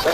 [0.00, 0.12] Está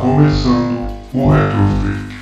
[0.00, 2.18] começando o Retrofake.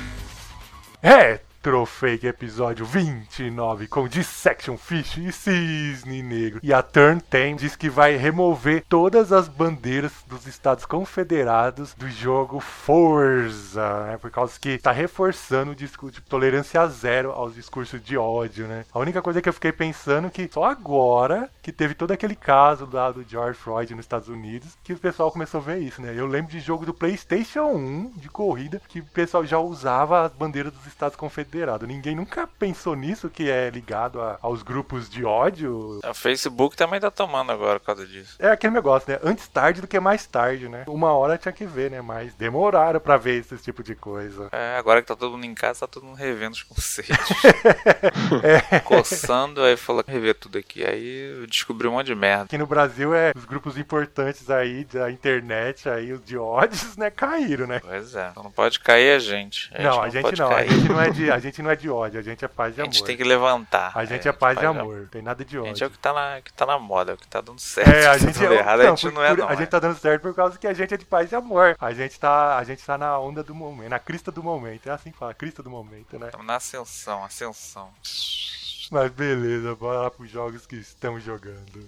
[1.67, 6.61] Retrofake episódio 29 com Dissection Fish e Cisne Negro.
[6.63, 12.09] E a Turn 10 diz que vai remover todas as bandeiras dos Estados Confederados do
[12.09, 14.17] jogo Forza, né?
[14.17, 18.85] Por causa que está reforçando o discurso de tolerância zero aos discursos de ódio, né?
[18.93, 22.35] A única coisa que eu fiquei pensando é que só agora que teve todo aquele
[22.35, 26.01] caso lá do George Floyd nos Estados Unidos que o pessoal começou a ver isso,
[26.01, 26.13] né?
[26.15, 30.31] Eu lembro de jogo do PlayStation 1 de corrida que o pessoal já usava as
[30.31, 31.56] bandeiras dos Estados Confederados.
[31.87, 35.99] Ninguém nunca pensou nisso que é ligado a- aos grupos de ódio.
[36.03, 38.35] O Facebook também tá tomando agora por causa disso.
[38.39, 39.19] É aquele negócio, né?
[39.23, 40.83] Antes tarde do que mais tarde, né?
[40.87, 42.01] Uma hora tinha que ver, né?
[42.01, 44.49] Mas demoraram pra ver esse tipo de coisa.
[44.51, 47.17] É, agora que tá todo mundo em casa, tá todo mundo revendo os conceitos.
[48.85, 50.85] Coçando, aí falou rever tudo aqui.
[50.85, 52.43] Aí eu descobri um monte de merda.
[52.45, 57.09] Aqui no Brasil é os grupos importantes aí da internet, aí os de ódios, né?
[57.09, 57.79] Caíram, né?
[57.79, 58.29] Pois é.
[58.31, 59.69] Então não pode cair a gente.
[59.73, 60.47] A gente não, a gente não.
[60.47, 60.69] A cair.
[60.71, 62.81] gente não, é de, a gente não é de ódio, a gente é paz e
[62.81, 62.93] A amor.
[62.93, 63.91] gente tem que levantar.
[63.95, 65.69] A gente é, paz e amor, não tem nada de A ódio.
[65.73, 67.59] gente é o que tá na, que tá na moda, é o que tá dando
[67.59, 67.89] certo.
[67.89, 69.49] É, a tá gente dando é, errado, não, a gente por- não é, por- não.
[69.49, 69.57] A é.
[69.57, 71.75] gente tá dando certo por causa que a gente é de paz e amor.
[71.79, 74.87] A gente tá, a gente tá na onda do momento, na crista do momento.
[74.87, 76.27] É assim que fala, crista do momento, né?
[76.27, 77.89] Estamos na ascensão, ascensão.
[78.91, 81.87] Mas beleza, bora lá pros jogos que estamos jogando.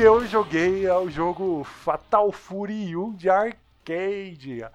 [0.00, 3.67] Eu joguei o jogo Fatal Fury 1 de arcade.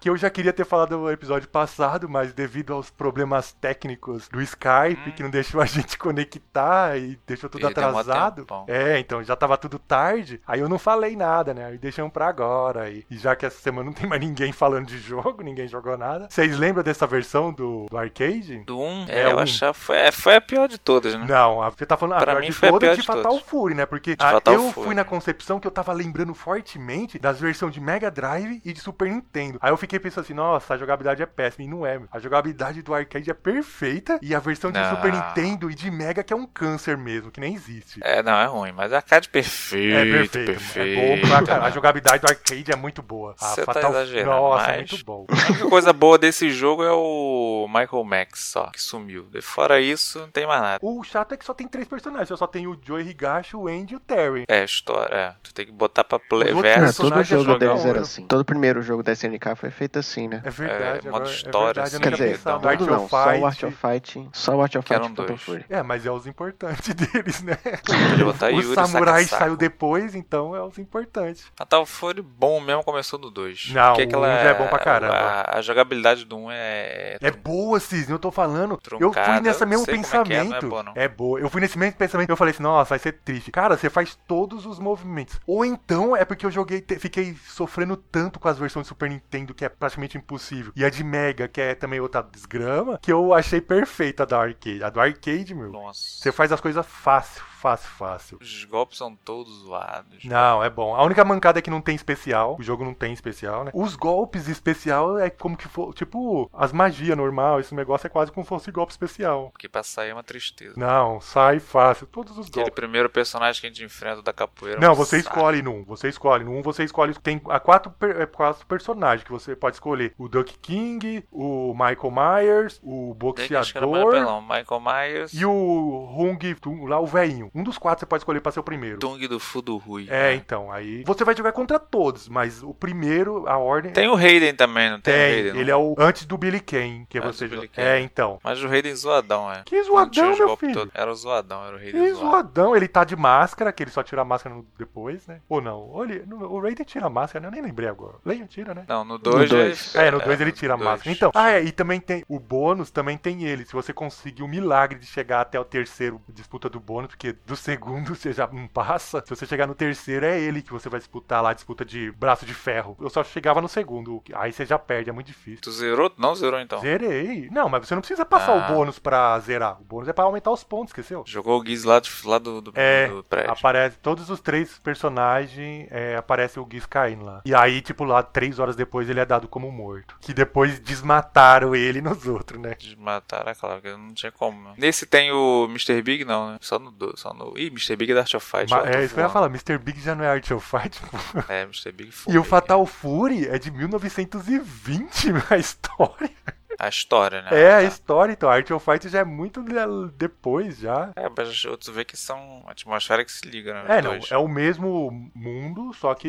[0.00, 4.40] Que eu já queria ter falado no episódio passado, mas devido aos problemas técnicos do
[4.42, 8.46] Skype, que não deixou a gente conectar e deixou tudo demorou atrasado.
[8.68, 10.40] É, então já tava tudo tarde.
[10.46, 11.66] Aí eu não falei nada, né?
[11.66, 12.90] Aí deixamos pra agora.
[12.90, 15.96] E, e já que essa semana não tem mais ninguém falando de jogo, ninguém jogou
[15.96, 16.26] nada.
[16.30, 18.58] Vocês lembram dessa versão do, do arcade?
[18.64, 19.40] Do 1, É, é, eu um.
[19.40, 21.24] achava foi, é, foi a pior de todas, né?
[21.28, 23.00] Não, a- você tá falando Pra a pior mim de foi a todas pior de
[23.00, 23.42] de Fatal todas.
[23.46, 23.86] Fury, né?
[23.86, 24.86] Porque Fatal eu Fury.
[24.86, 28.80] fui na concepção que eu tava lembrando fortemente das versões de Mega Drive e de
[28.80, 29.58] Super Nintendo.
[29.60, 31.64] Aí eu fiquei pensando assim, nossa, a jogabilidade é péssima.
[31.64, 32.08] E não é, meu.
[32.12, 34.90] A jogabilidade do arcade é perfeita e a versão de Não.
[34.96, 38.00] Super Nintendo e de Mega que é um câncer mesmo, que nem existe.
[38.02, 41.00] É, não, é ruim, mas arcade perfeito, É perfeito, perfeito.
[41.00, 41.64] é bom pra caralho.
[41.66, 43.34] A jogabilidade do arcade é muito boa.
[43.40, 45.26] A Você tá Fatal- exagerando, Nossa, é mas- muito bom.
[45.28, 49.24] A única coisa boa desse jogo é o Michael Max só, que sumiu.
[49.30, 50.78] De fora isso, não tem mais nada.
[50.82, 52.30] O chato é que só tem três personagens.
[52.30, 54.44] Eu só tenho o Joey Higashi, o Andy e o Terry.
[54.48, 55.34] É, história, é.
[55.42, 58.26] Tu tem que botar pra Os play outros É, todo personagens jogo deles era assim.
[58.26, 60.40] Todo primeiro jogo da SNK foi feito assim, né?
[60.44, 62.56] É verdade, É, modo história, é verdade, assim, eu Quer dizer, pensado.
[62.60, 63.44] todo Art não, of só o Fight.
[63.44, 65.42] Art of Fight, só o Art of Que Fight eram e Fatal dois.
[65.42, 65.64] Fury.
[65.68, 67.56] É, mas é os importantes deles, né?
[67.84, 71.46] Podia botar o Yuri Samurai saiu depois, então é os importantes.
[71.56, 73.70] Fatal Fury bom mesmo começou no 2.
[73.72, 75.14] Não, Porque o aquela, um já é bom pra caramba.
[75.14, 77.16] A, a jogabilidade do 1 é.
[77.20, 78.72] É boa, Cisne, eu tô falando.
[78.72, 80.68] eu Truncada, fui nessa eu mesmo como é que é, é pensamento.
[80.68, 80.92] boa, não.
[80.94, 81.40] é boa.
[81.40, 82.30] Eu fui nesse mesmo pensamento.
[82.30, 83.50] Eu falei assim, nossa, vai ser triste.
[83.50, 85.38] Cara, você faz todos os movimentos.
[85.46, 89.54] Ou então é porque eu joguei, fiquei sofrendo tanto com as versões de Super Nintendo
[89.54, 90.72] que é praticamente impossível.
[90.74, 94.40] E a de Mega, que é também outra desgrama, que eu achei perfeita a da
[94.40, 94.82] arcade.
[94.82, 95.70] A do arcade, meu.
[95.70, 96.00] Nossa.
[96.00, 98.38] Você faz as coisas fácil, fácil, fácil.
[98.42, 100.22] Os golpes são todos zoados.
[100.24, 100.94] Não, é bom.
[100.94, 102.56] A única mancada é que não tem especial.
[102.58, 103.70] O jogo não tem especial, né?
[103.72, 107.60] Os golpes especial é como que for, tipo, as magias normal.
[107.60, 109.48] Esse negócio é quase como se fosse golpe especial.
[109.52, 110.74] Porque pra sair é uma tristeza.
[110.76, 112.06] Não, sai fácil.
[112.06, 112.74] Todos os Aquele golpes.
[112.74, 114.78] primeiro personagem que a gente enfrenta da capoeira.
[114.78, 115.84] é Não, você escolhe num.
[115.84, 116.44] Você escolhe.
[116.44, 117.14] Num você escolhe.
[117.14, 122.12] Tem há quatro, é, quatro personagens que você pode escolher: o Duck King, o Michael
[122.12, 124.12] Myers, o boxeador.
[124.42, 126.38] Michael Myers e o Hung,
[126.86, 127.50] lá o velhinho.
[127.54, 128.98] Um dos quatro você pode escolher pra ser o primeiro.
[128.98, 130.06] Tung do Fudo Rui.
[130.10, 134.14] É, então, aí você vai jogar contra todos, mas o primeiro, a ordem Tem o
[134.14, 135.60] Raiden também, não tem, o tem, Raiden?
[135.60, 135.78] ele não?
[135.78, 137.74] é o antes do Billy Kane, que Antes você do Billy joga.
[137.76, 137.88] Kane.
[137.88, 138.40] É, então.
[138.42, 139.62] Mas o Raiden zoadão, é.
[139.64, 140.72] Que zoadão, meu filho.
[140.74, 140.94] todos.
[140.94, 144.02] Era o zoadão, era o Raiden Que zoadão, ele tá de máscara, que ele só
[144.02, 145.40] tira a máscara no- depois, né?
[145.48, 145.78] Ou não?
[145.80, 147.48] Ou ele- no- o Raiden tira a máscara, né?
[147.48, 148.14] Eu nem lembrei agora.
[148.24, 148.84] Leia, tira, né?
[148.88, 149.94] Não, no 2 dois.
[149.94, 151.10] É, no 2 ele tira a máscara.
[151.12, 153.64] Então, ah, é, e também tem o bônus, também tem ele.
[153.64, 157.56] Se você conseguir o milagre de chegar até o terceiro disputa do bônus, porque do
[157.56, 159.22] segundo você já não passa.
[159.24, 162.46] Se você chegar no terceiro, é ele que você vai disputar lá, disputa de braço
[162.46, 162.96] de ferro.
[163.00, 164.22] Eu só chegava no segundo.
[164.34, 165.60] Aí você já perde, é muito difícil.
[165.62, 166.12] Tu zerou?
[166.16, 166.80] Não zerou então?
[166.80, 167.48] Zerei.
[167.50, 168.70] Não, mas você não precisa passar Ah.
[168.70, 169.80] o bônus pra zerar.
[169.80, 171.22] O bônus é pra aumentar os pontos, esqueceu?
[171.26, 173.52] Jogou o Giz lá, de, lá do, do, É, do prédio.
[173.52, 177.42] Aparece todos os três personagens, é, aparece o Giz caindo lá.
[177.44, 180.16] E aí, tipo, lá, três horas depois, ele é dado como morto.
[180.20, 182.74] Que depois desmataram ele nos outros, né?
[182.78, 184.60] Desmataram, é claro, que não tinha como.
[184.62, 184.74] né?
[184.78, 186.00] Nesse tem o Mr.
[186.02, 186.58] Big, não, né?
[186.60, 186.90] Só no.
[186.90, 187.56] do- Só no...
[187.56, 187.96] Ih, Mr.
[187.96, 188.70] Big é da Art of Fight.
[188.70, 189.78] Ma- eu tô é isso que eu ia falar, Mr.
[189.78, 191.16] Big já não é Art of Fight, pô.
[191.50, 191.90] É, Mr.
[191.90, 192.34] Big foi.
[192.34, 196.30] E o Fatal Fury é de 1920, a história.
[196.78, 197.48] A história, né?
[197.52, 197.82] É, a Tá.
[197.84, 198.48] história, então.
[198.50, 199.74] Art of Fight já é muito de-
[200.16, 201.10] depois, já.
[201.16, 203.98] É, mas outros vê que são atmosfera que se liga, né?
[203.98, 204.30] É, não, dois.
[204.30, 206.28] é o mesmo mundo, só que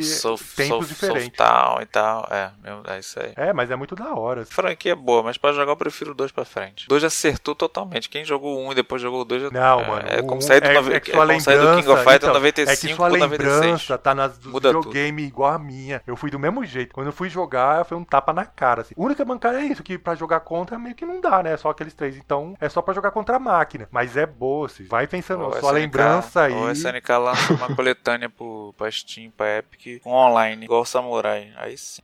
[0.55, 1.37] tempos diferentes.
[1.37, 2.27] town e tal.
[2.31, 2.51] É,
[2.95, 3.33] é isso aí.
[3.35, 4.45] É, mas é muito da hora.
[4.45, 6.87] Franquia é boa, mas pra jogar eu prefiro 2 pra frente.
[6.87, 8.09] 2 acertou totalmente.
[8.09, 9.49] Quem jogou 1 e depois jogou 2 já.
[9.51, 10.07] Não, é, mano.
[10.09, 10.93] É como um- sair do, é, nove...
[10.93, 13.49] é é que sua do King of Fighters então, 95 É que sua pro 96.
[13.61, 16.01] lembrança tá nas Muda videogame igual a minha.
[16.05, 16.93] Eu fui do mesmo jeito.
[16.93, 18.81] Quando eu fui jogar, foi um tapa na cara.
[18.81, 18.93] Assim.
[18.97, 21.55] A única bancada é isso, que pra jogar contra meio que não dá, né?
[21.57, 22.17] Só aqueles três.
[22.17, 23.87] Então é só pra jogar contra a máquina.
[23.91, 24.85] Mas é boa, assim.
[24.85, 26.53] Vai pensando, Ou sua SNK, lembrança aí.
[26.53, 31.51] A SNK lança uma coletânea pro, pra Steam, pra Epic, com online, igual o Samurai.
[31.57, 32.01] Aí sim.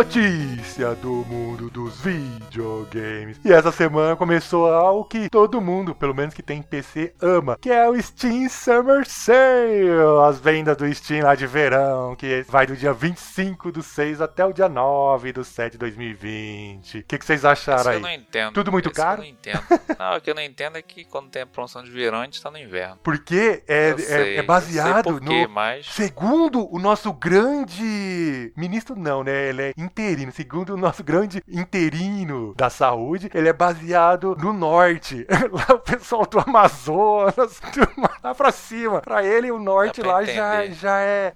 [0.00, 0.49] Notícias.
[0.80, 3.38] Notícia do mundo dos videogames.
[3.44, 7.70] E essa semana começou algo que todo mundo, pelo menos que tem PC, ama, que
[7.70, 9.90] é o Steam Summer Sale.
[10.26, 14.42] As vendas do Steam lá de verão, que vai do dia 25 do 6 até
[14.46, 16.98] o dia 9 do 7 de 2020.
[17.00, 18.00] O que, que vocês acharam eu aí?
[18.00, 18.54] não entendo.
[18.54, 19.20] Tudo muito Esse caro?
[19.20, 19.62] Eu não entendo.
[19.98, 22.24] não, o que eu não entendo é que quando tem a promoção de verão, a
[22.24, 22.98] gente tá no inverno.
[23.02, 25.52] Porque é, Eu é- é baseado eu sei por quê, no.
[25.52, 29.50] mas Segundo o nosso grande ministro, não, né?
[29.50, 30.32] Ele é interino.
[30.32, 35.26] Segundo o nosso grande interino da saúde, ele é baseado no norte.
[35.50, 39.00] Lá o pessoal do Amazonas, do- lá pra cima.
[39.00, 40.74] Pra ele, o norte lá já, entender.
[40.76, 41.32] já é.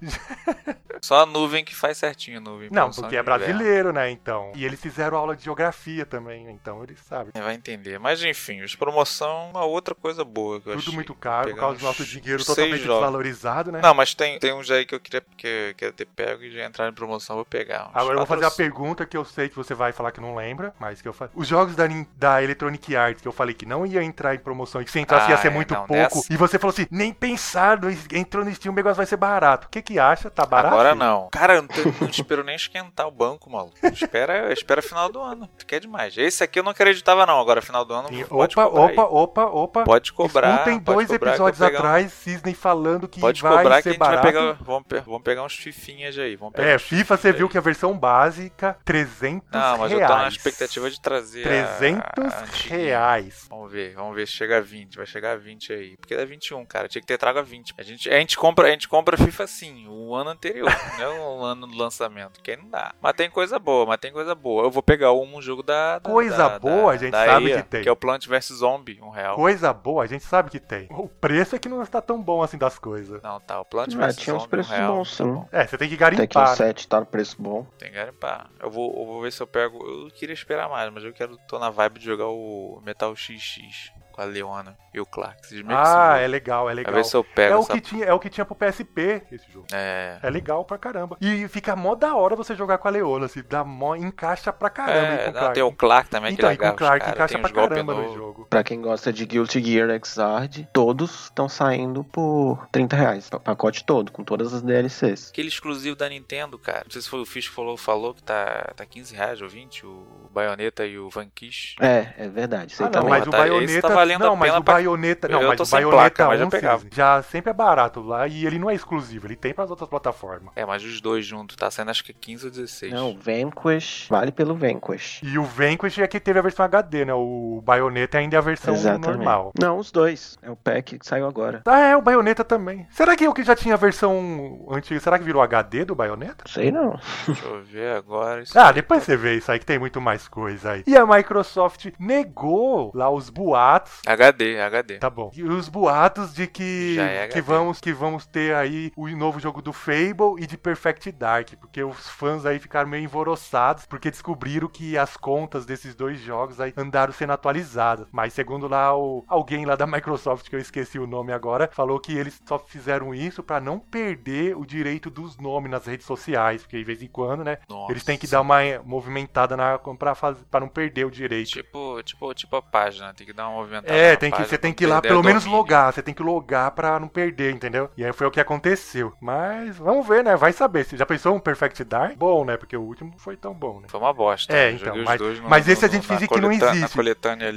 [1.00, 2.68] só a nuvem que faz certinho a nuvem.
[2.70, 4.10] Não, porque é brasileiro, né?
[4.10, 4.52] Então.
[4.54, 7.32] E eles fizeram aula de geografia também, então eles sabem.
[7.34, 7.98] Vai entender.
[7.98, 10.94] Mas enfim, os promoção é uma outra coisa boa Tudo achei.
[10.94, 13.00] muito caro por causa do nosso dinheiro totalmente jogos.
[13.00, 13.80] desvalorizado, né?
[13.82, 16.50] Não, mas tem, tem uns aí que eu queria, que eu queria ter pego e
[16.50, 17.90] já entrar em promoção, vou pegar.
[17.94, 20.34] Agora eu vou fazer a pergunta que eu sei que você vai falar que não
[20.34, 21.32] lembra, mas que eu falei.
[21.36, 21.84] Os jogos da,
[22.16, 24.98] da Electronic Arts que eu falei que não ia entrar em promoção e que se
[25.00, 26.14] entrasse ia Ah, ser é, muito não, pouco.
[26.16, 29.66] dessa- E você falou assim, nem pensado, entrou no Steam, o negócio vai ser barato.
[29.66, 30.30] O que que acha?
[30.30, 30.74] Tá barato?
[30.74, 31.28] Agora não.
[31.30, 31.68] Cara, eu não,
[32.00, 33.74] não espero nem esquentar o banco, maluco.
[33.82, 35.48] Espera, espera final do ano.
[35.58, 36.16] Tu quer demais.
[36.16, 37.40] Esse aqui eu não acreditava, não.
[37.40, 38.92] Agora, final do ano, pode Opa, cobrar aí.
[38.98, 39.84] opa, opa, opa.
[39.84, 40.52] Pode cobrar.
[40.54, 43.56] Escutem pode dois cobrar que episódios eu pegar um- atrás, Cisney falando que Pode vai
[43.58, 44.26] cobrar que ser vai barato.
[44.26, 44.52] pegar.
[44.60, 46.36] Vamos, vamos pegar uns fifinhas aí.
[46.36, 47.52] Vamos pegar É, FIFA você fifinhas viu aí.
[47.52, 49.03] que a versão básica, 300
[49.52, 49.92] Não, mas reais.
[50.10, 51.40] eu tô na expectativa de trazer.
[51.46, 52.44] a- 300 a
[52.74, 53.46] reais.
[53.48, 54.96] Vamos ver, vamos ver se chega a 20.
[54.96, 55.96] Vai chegar a 20 aí.
[55.96, 56.88] Porque é 21, cara.
[56.88, 57.74] Tinha que ter trago a 20.
[57.78, 60.68] A gente, a gente, compra, a gente compra FIFA assim, o ano anterior,
[60.98, 62.40] não o ano do lançamento.
[62.42, 62.94] Que aí não dá.
[63.00, 64.64] Mas tem coisa boa, mas tem coisa boa.
[64.64, 65.98] Eu vou pegar um jogo da.
[65.98, 67.82] da- Coisa da- boa, da- a gente sabe EA, que tem.
[67.82, 69.36] Que é o Plant vs Zombie, um real.
[69.36, 70.86] Coisa boa, a gente sabe que tem.
[70.90, 73.22] O preço é que não está tão bom assim das coisas.
[73.22, 73.60] Não, tá.
[73.60, 74.94] O Plant Ah, vs tinha uns Zombie, um preços real.
[74.96, 75.30] bons, tá sim.
[75.32, 75.48] bom.
[75.52, 76.56] É, você tem que Até que o garimpar.
[76.56, 77.66] 7 tá no preço bom.
[77.78, 78.50] Tem que garimpar.
[78.60, 79.84] Eu vou, eu vou ver se eu pego.
[79.84, 81.36] Eu queria esperar mais, mas eu quero.
[81.48, 85.40] tô na vibe de jogar o Metal XX com a Leona e o Clark.
[85.68, 86.94] Ah, é legal, é legal.
[86.94, 87.72] ver se eu pego É o, essa.
[87.72, 89.66] que tinha, é o que tinha pro PSP, esse jogo.
[89.72, 90.18] É.
[90.22, 91.16] É legal pra caramba.
[91.20, 94.70] E fica mó da hora você jogar com a Leona, assim, dá mó, encaixa pra
[94.70, 95.14] caramba.
[95.14, 95.54] É, com o não, Clark.
[95.54, 96.74] tem o Clark também, então, que e com legal.
[96.74, 98.14] o Clark cara, encaixa pra caramba no novos.
[98.14, 98.46] jogo.
[98.48, 103.28] Pra quem gosta de Guilty Gear Xrd, todos estão saindo por 30 reais.
[103.32, 105.30] O pacote todo, com todas as DLCs.
[105.30, 106.82] Aquele exclusivo da Nintendo, cara.
[106.84, 109.48] Não sei se foi o Fish que falou, falou que tá, tá 15 reais ou
[109.48, 111.74] 20, o Bayonetta e o Vanquish.
[111.80, 112.72] É, é verdade.
[112.72, 113.10] Isso Ah, tá não, bom.
[113.10, 114.74] mas o tá- Bayonetta tá tá, valendo Não, a mas pena o pra...
[114.74, 115.28] Bayonetta.
[115.28, 116.84] Não, Eu mas tô o sem Bayonetta placa, mas já 1 pegava.
[116.92, 120.52] já sempre é barato lá e ele não é exclusivo, ele tem pras outras plataformas.
[120.56, 122.92] É, mas os dois juntos, tá sendo acho que 15 ou 16.
[122.92, 125.20] Não, o Vanquish vale pelo Vanquish.
[125.22, 127.14] E o Vanquish é que teve a versão HD, né?
[127.14, 129.06] O Bayonetta ainda é a versão Exatamente.
[129.16, 129.52] normal.
[129.58, 130.36] Não, os dois.
[130.42, 131.62] É o pack que saiu agora.
[131.66, 132.86] Ah, é, o Bayonetta também.
[132.90, 136.44] Será que o que já tinha a versão antiga, será que virou HD do Bayonetta?
[136.46, 136.98] Sei não.
[137.26, 138.42] Deixa eu ver agora.
[138.42, 140.84] isso Ah, depois você vê isso aí que tem muito mais coisa aí.
[140.86, 144.98] E a Microsoft negou lá os boatos HD, HD.
[144.98, 145.30] Tá bom.
[145.34, 149.62] E os boatos de que, é que, vamos, que vamos ter aí o novo jogo
[149.62, 154.68] do Fable e de Perfect Dark, porque os fãs aí ficaram meio envoroçados, porque descobriram
[154.68, 158.06] que as contas desses dois jogos aí andaram sendo atualizadas.
[158.12, 161.98] Mas segundo lá o, alguém lá da Microsoft, que eu esqueci o nome agora, falou
[162.00, 166.62] que eles só fizeram isso pra não perder o direito dos nomes nas redes sociais,
[166.62, 167.92] porque de vez em quando, né, Nossa.
[167.92, 171.50] eles têm que dar uma movimentada na pra não perder o direito.
[171.50, 173.83] Tipo, tipo, tipo a página, tem que dar uma movimentada.
[173.86, 176.70] É, tem que, você tem que ir lá pelo menos logar, você tem que logar
[176.72, 177.90] pra não perder, entendeu?
[177.96, 179.12] E aí foi o que aconteceu.
[179.20, 180.36] Mas vamos ver, né?
[180.36, 180.84] Vai saber.
[180.84, 182.16] Você já pensou um Perfect Dark?
[182.16, 182.56] Bom, né?
[182.56, 183.88] Porque o último não foi tão bom, né?
[183.88, 184.52] Foi uma bosta.
[184.52, 184.78] É, né?
[184.80, 186.96] então, mas- no- mas esse no- a gente finge que não existe.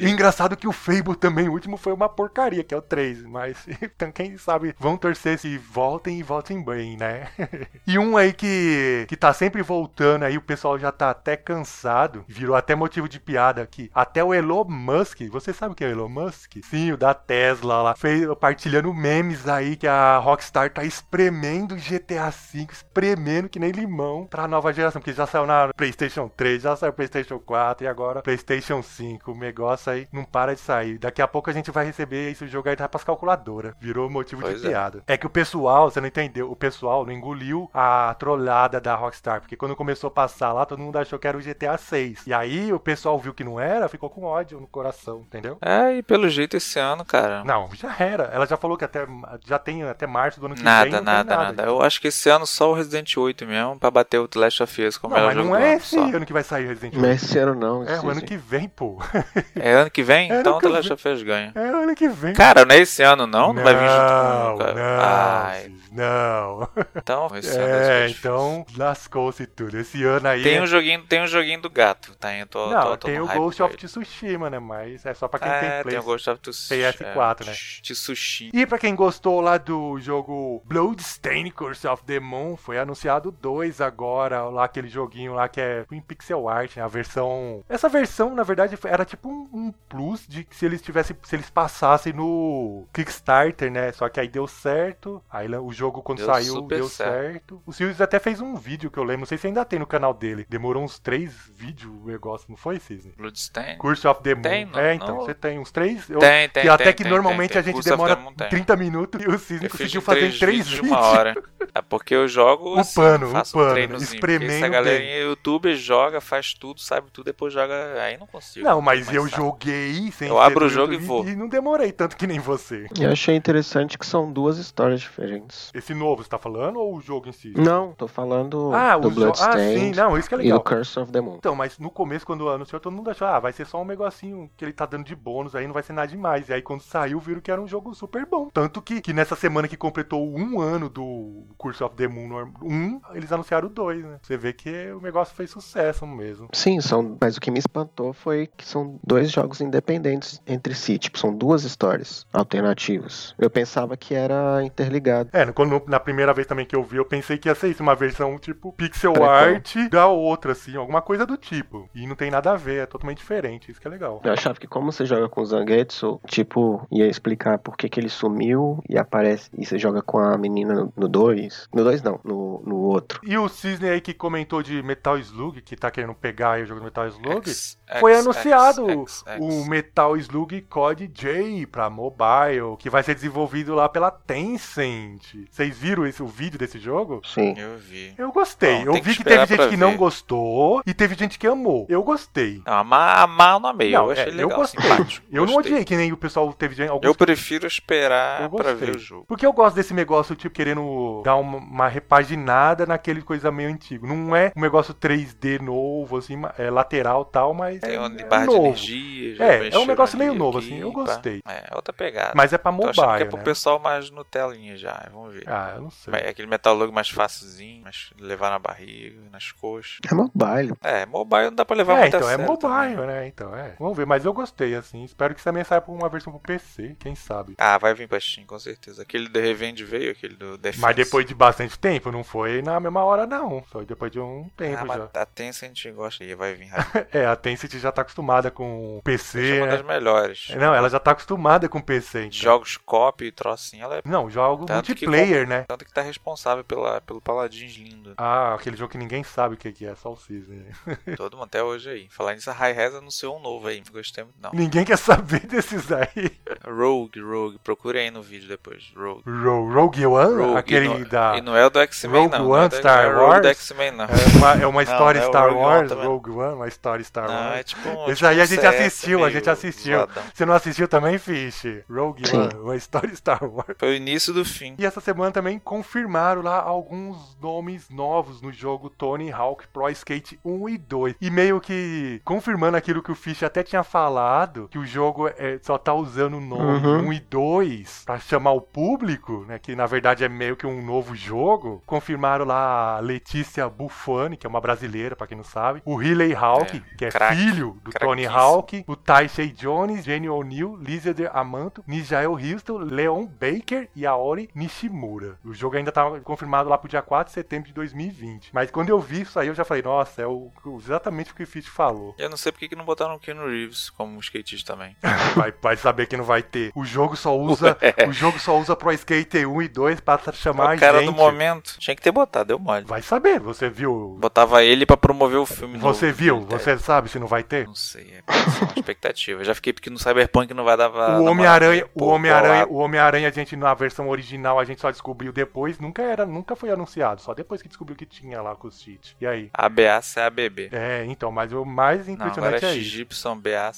[0.02, 2.82] E engraçado é que o Fable também, o último, foi uma porcaria, que é o
[2.82, 3.24] 3.
[3.24, 7.28] Mas então, quem sabe vão torcer se voltem e voltem bem, né?
[7.88, 12.24] e um aí que, que tá sempre voltando aí, o pessoal já tá até cansado,
[12.28, 13.90] virou até motivo de piada aqui.
[13.94, 16.17] Até o Elon Musk, você sabe o que é o Elon Musk?
[16.64, 22.30] Sim, o da Tesla lá, fez, partilhando memes aí que a Rockstar tá espremendo GTA
[22.30, 26.76] V, espremendo que nem limão pra nova geração, porque já saiu na PlayStation 3, já
[26.76, 29.32] saiu PlayStation 4 e agora PlayStation 5.
[29.32, 30.98] O negócio aí não para de sair.
[30.98, 33.74] Daqui a pouco a gente vai receber esse jogo aí tá pras calculadoras.
[33.80, 34.70] Virou motivo Pois de é.
[34.70, 35.04] piada.
[35.08, 39.42] É que o pessoal, você não entendeu, o pessoal não engoliu a trollada da Rockstar,
[39.42, 42.28] porque quando começou a passar lá, todo mundo achou que era o GTA 6.
[42.28, 45.58] E aí o pessoal viu que não era, ficou com ódio no coração, entendeu?
[45.62, 47.44] É, e pelo jeito esse ano, cara.
[47.44, 48.24] Não, já era.
[48.34, 49.06] Ela já falou que até
[49.46, 50.66] já tem até março do ano que vem.
[50.72, 53.78] Nada, não tem nada, nada, Eu acho que esse ano só o Resident 8 mesmo,
[53.78, 55.78] pra bater o The Last of Us como Não, melhor mas jogo não é ano,
[55.78, 56.02] esse só.
[56.04, 57.84] ano que vai sair Resident Não é esse ano não.
[57.88, 58.98] É o ano que vem, pô.
[59.56, 60.30] É ano que vem?
[60.30, 60.94] É ano então que The Last vem.
[60.96, 61.52] of Us ganha.
[61.56, 62.34] É o ano que vem.
[62.34, 63.54] Cara, não é esse ano não?
[63.54, 64.74] Não, vai vir junto Não, com o...
[64.76, 66.70] não, Ai, não.
[66.96, 69.78] então esse ano É, é então lascou-se tudo.
[69.78, 70.44] Esse ano aí.
[70.44, 72.34] Tem é- um joguinho, tem um joguinho do gato, tá?
[72.36, 73.76] Eu tô, Não, tô, tô tem o Ghost of.
[73.78, 74.60] Tsushima, né?
[74.60, 76.00] Mas é só pra quem É, tem Play.
[76.00, 76.90] o Ghost of Tsushima.
[76.94, 77.54] PS4, né?
[77.82, 78.52] Tsushima.
[78.54, 83.82] E pra quem gostou lá do jogo Bloodstained Curse of the Moon, foi anunciado dois
[83.82, 86.84] agora, lá aquele joguinho lá que é em pixel art, né?
[86.84, 87.64] A versão...
[87.70, 91.36] Essa versão, na verdade, era tipo um, um plus de que se eles tivessem, se
[91.36, 93.92] eles passassem no Kickstarter, né?
[93.92, 97.14] Só que aí deu certo, aí o jogo quando Deu saiu deu certo.
[97.24, 97.62] certo.
[97.66, 99.88] O Silvio até fez um vídeo que eu lembro, não sei se ainda tem no
[99.88, 100.46] canal dele.
[100.50, 103.14] Demorou uns três vídeos o negócio, não foi, Cisne?
[103.18, 103.78] Bloodstained?
[103.78, 104.42] Curse of the Moon.
[104.42, 106.10] Tem, não- é, então, não- você tem uns três.
[106.10, 108.34] Eu- Tem, tem, que até tem, que tem, normalmente tem, a gente demora the Moon
[108.34, 108.50] tem.
[108.50, 111.36] 30 minutos e o Cisne conseguiu fazer em três 3 vídeos de uma hora.
[111.78, 114.14] É porque eu jogo O assim, pano, faço o pano, um treinozinho.
[114.16, 118.02] Espremendo essa galerinha YouTube joga, faz tudo, sabe tudo, depois joga.
[118.02, 118.66] Aí não consigo.
[118.66, 119.36] Não, mas eu sabe.
[119.36, 121.28] joguei sem Eu abro o jogo e vou.
[121.28, 122.88] E não demorei tanto que nem você.
[123.00, 125.72] Eu achei interessante que são duas histórias diferentes.
[125.74, 127.54] Esse novo, você tá falando ou o jogo em si?
[127.56, 129.32] Não, tô falando Ah, do o jogo.
[129.32, 130.58] Ah, sim, Bloodstained não, isso que é e legal.
[130.60, 131.36] do Curse of the Moon.
[131.38, 134.50] Então, mas no começo, quando anunciou, todo mundo achou, ah, vai ser só um negocinho
[134.58, 136.50] que ele tá dando de bônus aí, não vai ser nada demais.
[136.50, 138.50] E aí, quando saiu, viram que era um jogo super bom.
[138.54, 142.54] Tanto que, que nessa semana que completou um ano do Curse of the Moon norm-
[142.62, 144.18] um, eles anunciaram o dois, né?
[144.22, 146.48] Você vê que o negócio fez sucesso mesmo.
[146.54, 150.98] Sim, são, mas o que me espantou foi que são dois jogos independentes entre si,
[150.98, 153.36] tipo, são duas histórias alternativas.
[153.38, 155.30] Eu pensava que era interligado.
[155.34, 157.84] É, quando, na primeira vez também que eu vi, eu pensei que ia ser isso,
[157.84, 159.30] uma versão tipo pixel Prequel.
[159.32, 161.90] art da outra, assim, alguma coisa do tipo.
[161.94, 164.22] E não tem nada a ver, é totalmente diferente, isso que é legal.
[164.24, 168.00] Eu achava que como você joga com o Zangetsu, tipo, ia explicar por que, que
[168.00, 171.57] ele sumiu e aparece e você joga com a menina no 2.
[171.74, 173.20] No 2 não, no, no outro.
[173.24, 176.66] E o Cisne aí que comentou de Metal Slug, que tá querendo pegar aí o
[176.66, 179.70] jogo do Metal Slug, X, foi X, anunciado X, X, o.
[179.70, 185.36] Metal Slug Code J pra mobile, que vai ser desenvolvido lá pela Tencent.
[185.50, 187.22] Vocês viram esse, o vídeo desse jogo?
[187.26, 187.54] Sim.
[187.58, 188.14] Eu vi.
[188.18, 188.80] Eu gostei.
[188.80, 191.48] Não, eu tem que vi que teve gente que não gostou e teve gente que
[191.48, 191.86] amou.
[191.90, 192.62] Eu gostei.
[192.66, 193.92] Não, amar, amar eu não amei.
[193.92, 194.82] Não, eu achei é, eu legal, gostei.
[194.82, 195.26] simpático.
[195.32, 195.74] Eu não Gostei.
[195.74, 199.00] odiei, que nem o pessoal teve gente, alguns Eu prefiro esperar Eu pra ver o
[199.00, 199.26] jogo.
[199.28, 204.06] Porque eu gosto desse negócio, tipo, querendo dar uma, uma repaginada naquele coisa meio antigo.
[204.08, 208.08] Não é um negócio 3D novo, assim, é lateral e tal, mas Tem é, uma
[208.20, 209.36] é barra de energia.
[209.36, 211.00] já É, é um negócio meio novo, aqui, assim, eu pá.
[211.04, 211.40] gostei.
[211.48, 212.34] É, outra pegada.
[212.36, 213.44] Mas é pra Tô mobile, que é pro né?
[213.44, 215.44] pessoal mais Nutelinha já, vamos ver.
[215.48, 216.14] Ah, eu não sei.
[216.16, 220.00] É aquele Metal Slug mais facilzinho, mais levar na barriga, nas coxas.
[220.10, 220.74] É mobile.
[220.82, 223.08] É, mobile não dá pra levar É, muito a então, é sério mobile, também.
[223.08, 223.28] né?
[223.28, 223.76] Então, é.
[223.80, 225.04] Vamos ver, mas eu gostei, assim.
[225.04, 227.56] Espero que também saia pra uma versão pro PC, quem sabe.
[227.58, 229.02] Ah, vai vir pra Steam, com certeza.
[229.02, 230.82] Aquele do Revenge veio, aquele do Defense.
[230.82, 233.64] Mas depois de bastante tempo, não foi na mesma hora, não.
[233.72, 235.22] Foi depois de um tempo Ah, já.
[235.22, 237.08] a Tencent gosta e vai vir rápido.
[237.18, 239.78] É, a Tencent já tá acostumada com é PC, uma né?
[239.78, 240.48] das melhores.
[240.56, 242.32] Não, ela já tá acostumada com PC, então.
[242.40, 245.66] Jogos copy e trocinho, ela é Não, jogo Tanto que multiplayer, né?
[245.68, 248.14] tanto que tá responsável pela, pelo Paladins lindo.
[248.18, 250.66] Ah, aquele jogo que ninguém sabe o que que é, só o Cisne.
[251.18, 252.08] Todo mundo até hoje aí.
[252.10, 253.82] Falar nisso, a Hi-Res anunciou um novo aí.
[253.86, 254.52] Não gostei muito, não.
[254.54, 256.32] Ninguém quer saber desses aí.
[256.66, 257.60] Rogue, Rogue.
[257.64, 258.92] Procure aí no vídeo depois.
[258.96, 259.24] Rogue.
[259.26, 260.36] Rogue, Rogue One?
[260.42, 260.58] Rogue.
[260.58, 261.38] aquele não, da.
[261.38, 262.50] e não é o do X-Men, Rogue não.
[262.50, 263.42] One, não é Star não é Wars?
[263.42, 264.06] do X-Men, não.
[264.06, 266.06] É uma, é uma história não é Star One Wars, também.
[266.08, 267.60] Rogue One, uma história Star Não, Wars.
[267.60, 268.06] é tipo um.
[268.06, 270.08] Esse tipo aí a gente CS assistiu, a gente assistiu.
[270.34, 271.64] Você não assistiu também, Fish?
[271.90, 272.38] Rogue Sim.
[272.38, 273.76] One, uma história Star Wars.
[273.78, 274.76] Foi o início do fim.
[274.78, 280.40] E essa semana também confirmaram lá alguns nomes novos no jogo Tony Hawk Pro Skate
[280.44, 281.16] 1 e 2.
[281.22, 285.60] E meio que confirmando aquilo que o Fish até tinha falado, que o jogo é,
[285.62, 287.08] só tá usando o nome Uhum.
[287.10, 289.58] 1 e 2 pra chamar o público, né?
[289.60, 291.82] Que na verdade é meio que um novo jogo.
[291.86, 295.82] Confirmaram lá a Letícia Buffani, que é uma brasileira, pra quem não sabe.
[295.86, 298.26] O Riley Hawk, É, que é craque, filho do Tony.
[298.26, 298.84] Hawk.
[298.88, 305.38] O Ty Shea Jones, Jenny O'Neill, Lizard Amanto, Nijael Houston, Leon Baker e Aori Nishimura.
[305.44, 308.50] O jogo ainda tá confirmado lá pro dia 4 de setembro de 2020.
[308.54, 311.44] Mas quando eu vi isso aí, eu já falei, nossa, é o, exatamente o que
[311.44, 312.16] o Fish falou.
[312.18, 314.96] Eu não sei porque que não botaram o Keanu Reeves como skatista também.
[315.36, 316.72] Vai, vai saber que não vai ter.
[316.76, 320.76] O jogo só usa, o jogo só usa Pro Skater 1 e 2 pra chamar
[320.76, 321.12] o gente.
[321.12, 322.86] do momento tinha que ter botado, deu mole.
[322.86, 324.18] Vai saber, você viu?
[324.20, 325.78] Botava ele pra promover o filme.
[325.78, 326.42] Você viu?
[326.42, 327.66] Você sabe se não vai ter?
[327.68, 329.42] Não sei, é uma expectativa.
[329.42, 332.76] Eu já fiquei porque no Cyberpunk não vai dar pra O Homem-Aranha, o Homem-Aranha, o
[332.78, 336.70] Homem-Aranha, a gente na versão original a gente só descobriu depois, nunca era, nunca foi
[336.72, 339.16] anunciado, só depois que descobriu que tinha lá com os cheats.
[339.20, 339.50] E aí?
[339.54, 340.70] ABA, CABB.
[340.72, 342.82] É, então, mas o mais Não, agora impressionante é é.
[342.84, 343.72] XYBA,